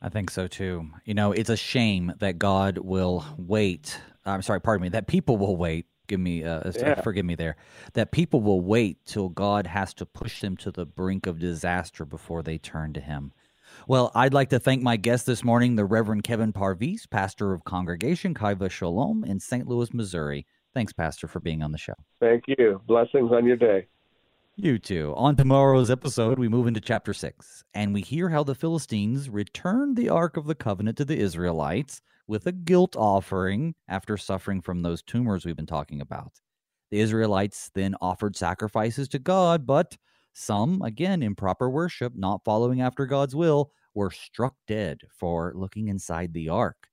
[0.00, 0.90] I think so too.
[1.04, 4.00] You know, it's a shame that God will wait.
[4.24, 4.88] I'm sorry, pardon me.
[4.90, 5.86] That people will wait.
[6.06, 7.02] Give me, uh, yeah.
[7.02, 7.56] forgive me there.
[7.92, 12.06] That people will wait till God has to push them to the brink of disaster
[12.06, 13.32] before they turn to Him.
[13.88, 17.64] Well, I'd like to thank my guest this morning, the Reverend Kevin Parviz, pastor of
[17.64, 19.66] Congregation Chai v' Shalom in St.
[19.66, 20.44] Louis, Missouri.
[20.74, 21.94] Thanks, Pastor, for being on the show.
[22.20, 22.82] Thank you.
[22.86, 23.86] Blessings on your day.
[24.56, 25.14] You too.
[25.16, 29.96] On tomorrow's episode, we move into chapter 6, and we hear how the Philistines returned
[29.96, 34.82] the Ark of the Covenant to the Israelites with a guilt offering after suffering from
[34.82, 36.42] those tumors we've been talking about.
[36.90, 39.96] The Israelites then offered sacrifices to God, but
[40.34, 46.32] some, again, improper worship, not following after God's will, were struck dead for looking inside
[46.32, 46.88] the ark.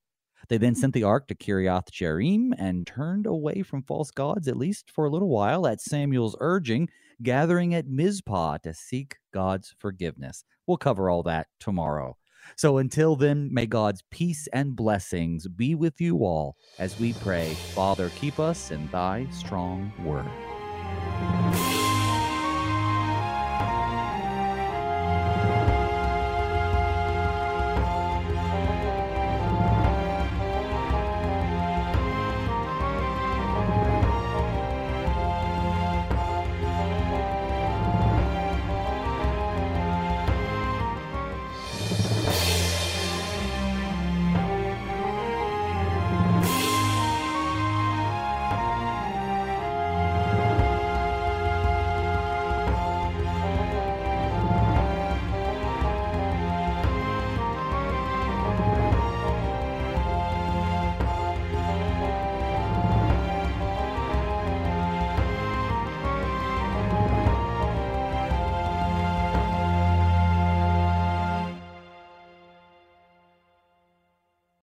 [0.50, 0.80] They then hmm.
[0.80, 5.06] sent the ark to Kiriath Jearim and turned away from false gods, at least for
[5.06, 6.90] a little while, at Samuel's urging,
[7.24, 10.44] gathering at Mizpah to seek God's forgiveness.
[10.68, 12.18] We'll cover all that tomorrow.
[12.56, 17.54] So until then, may God's peace and blessings be with you all as we pray,
[17.74, 20.55] Father, keep us in thy strong word.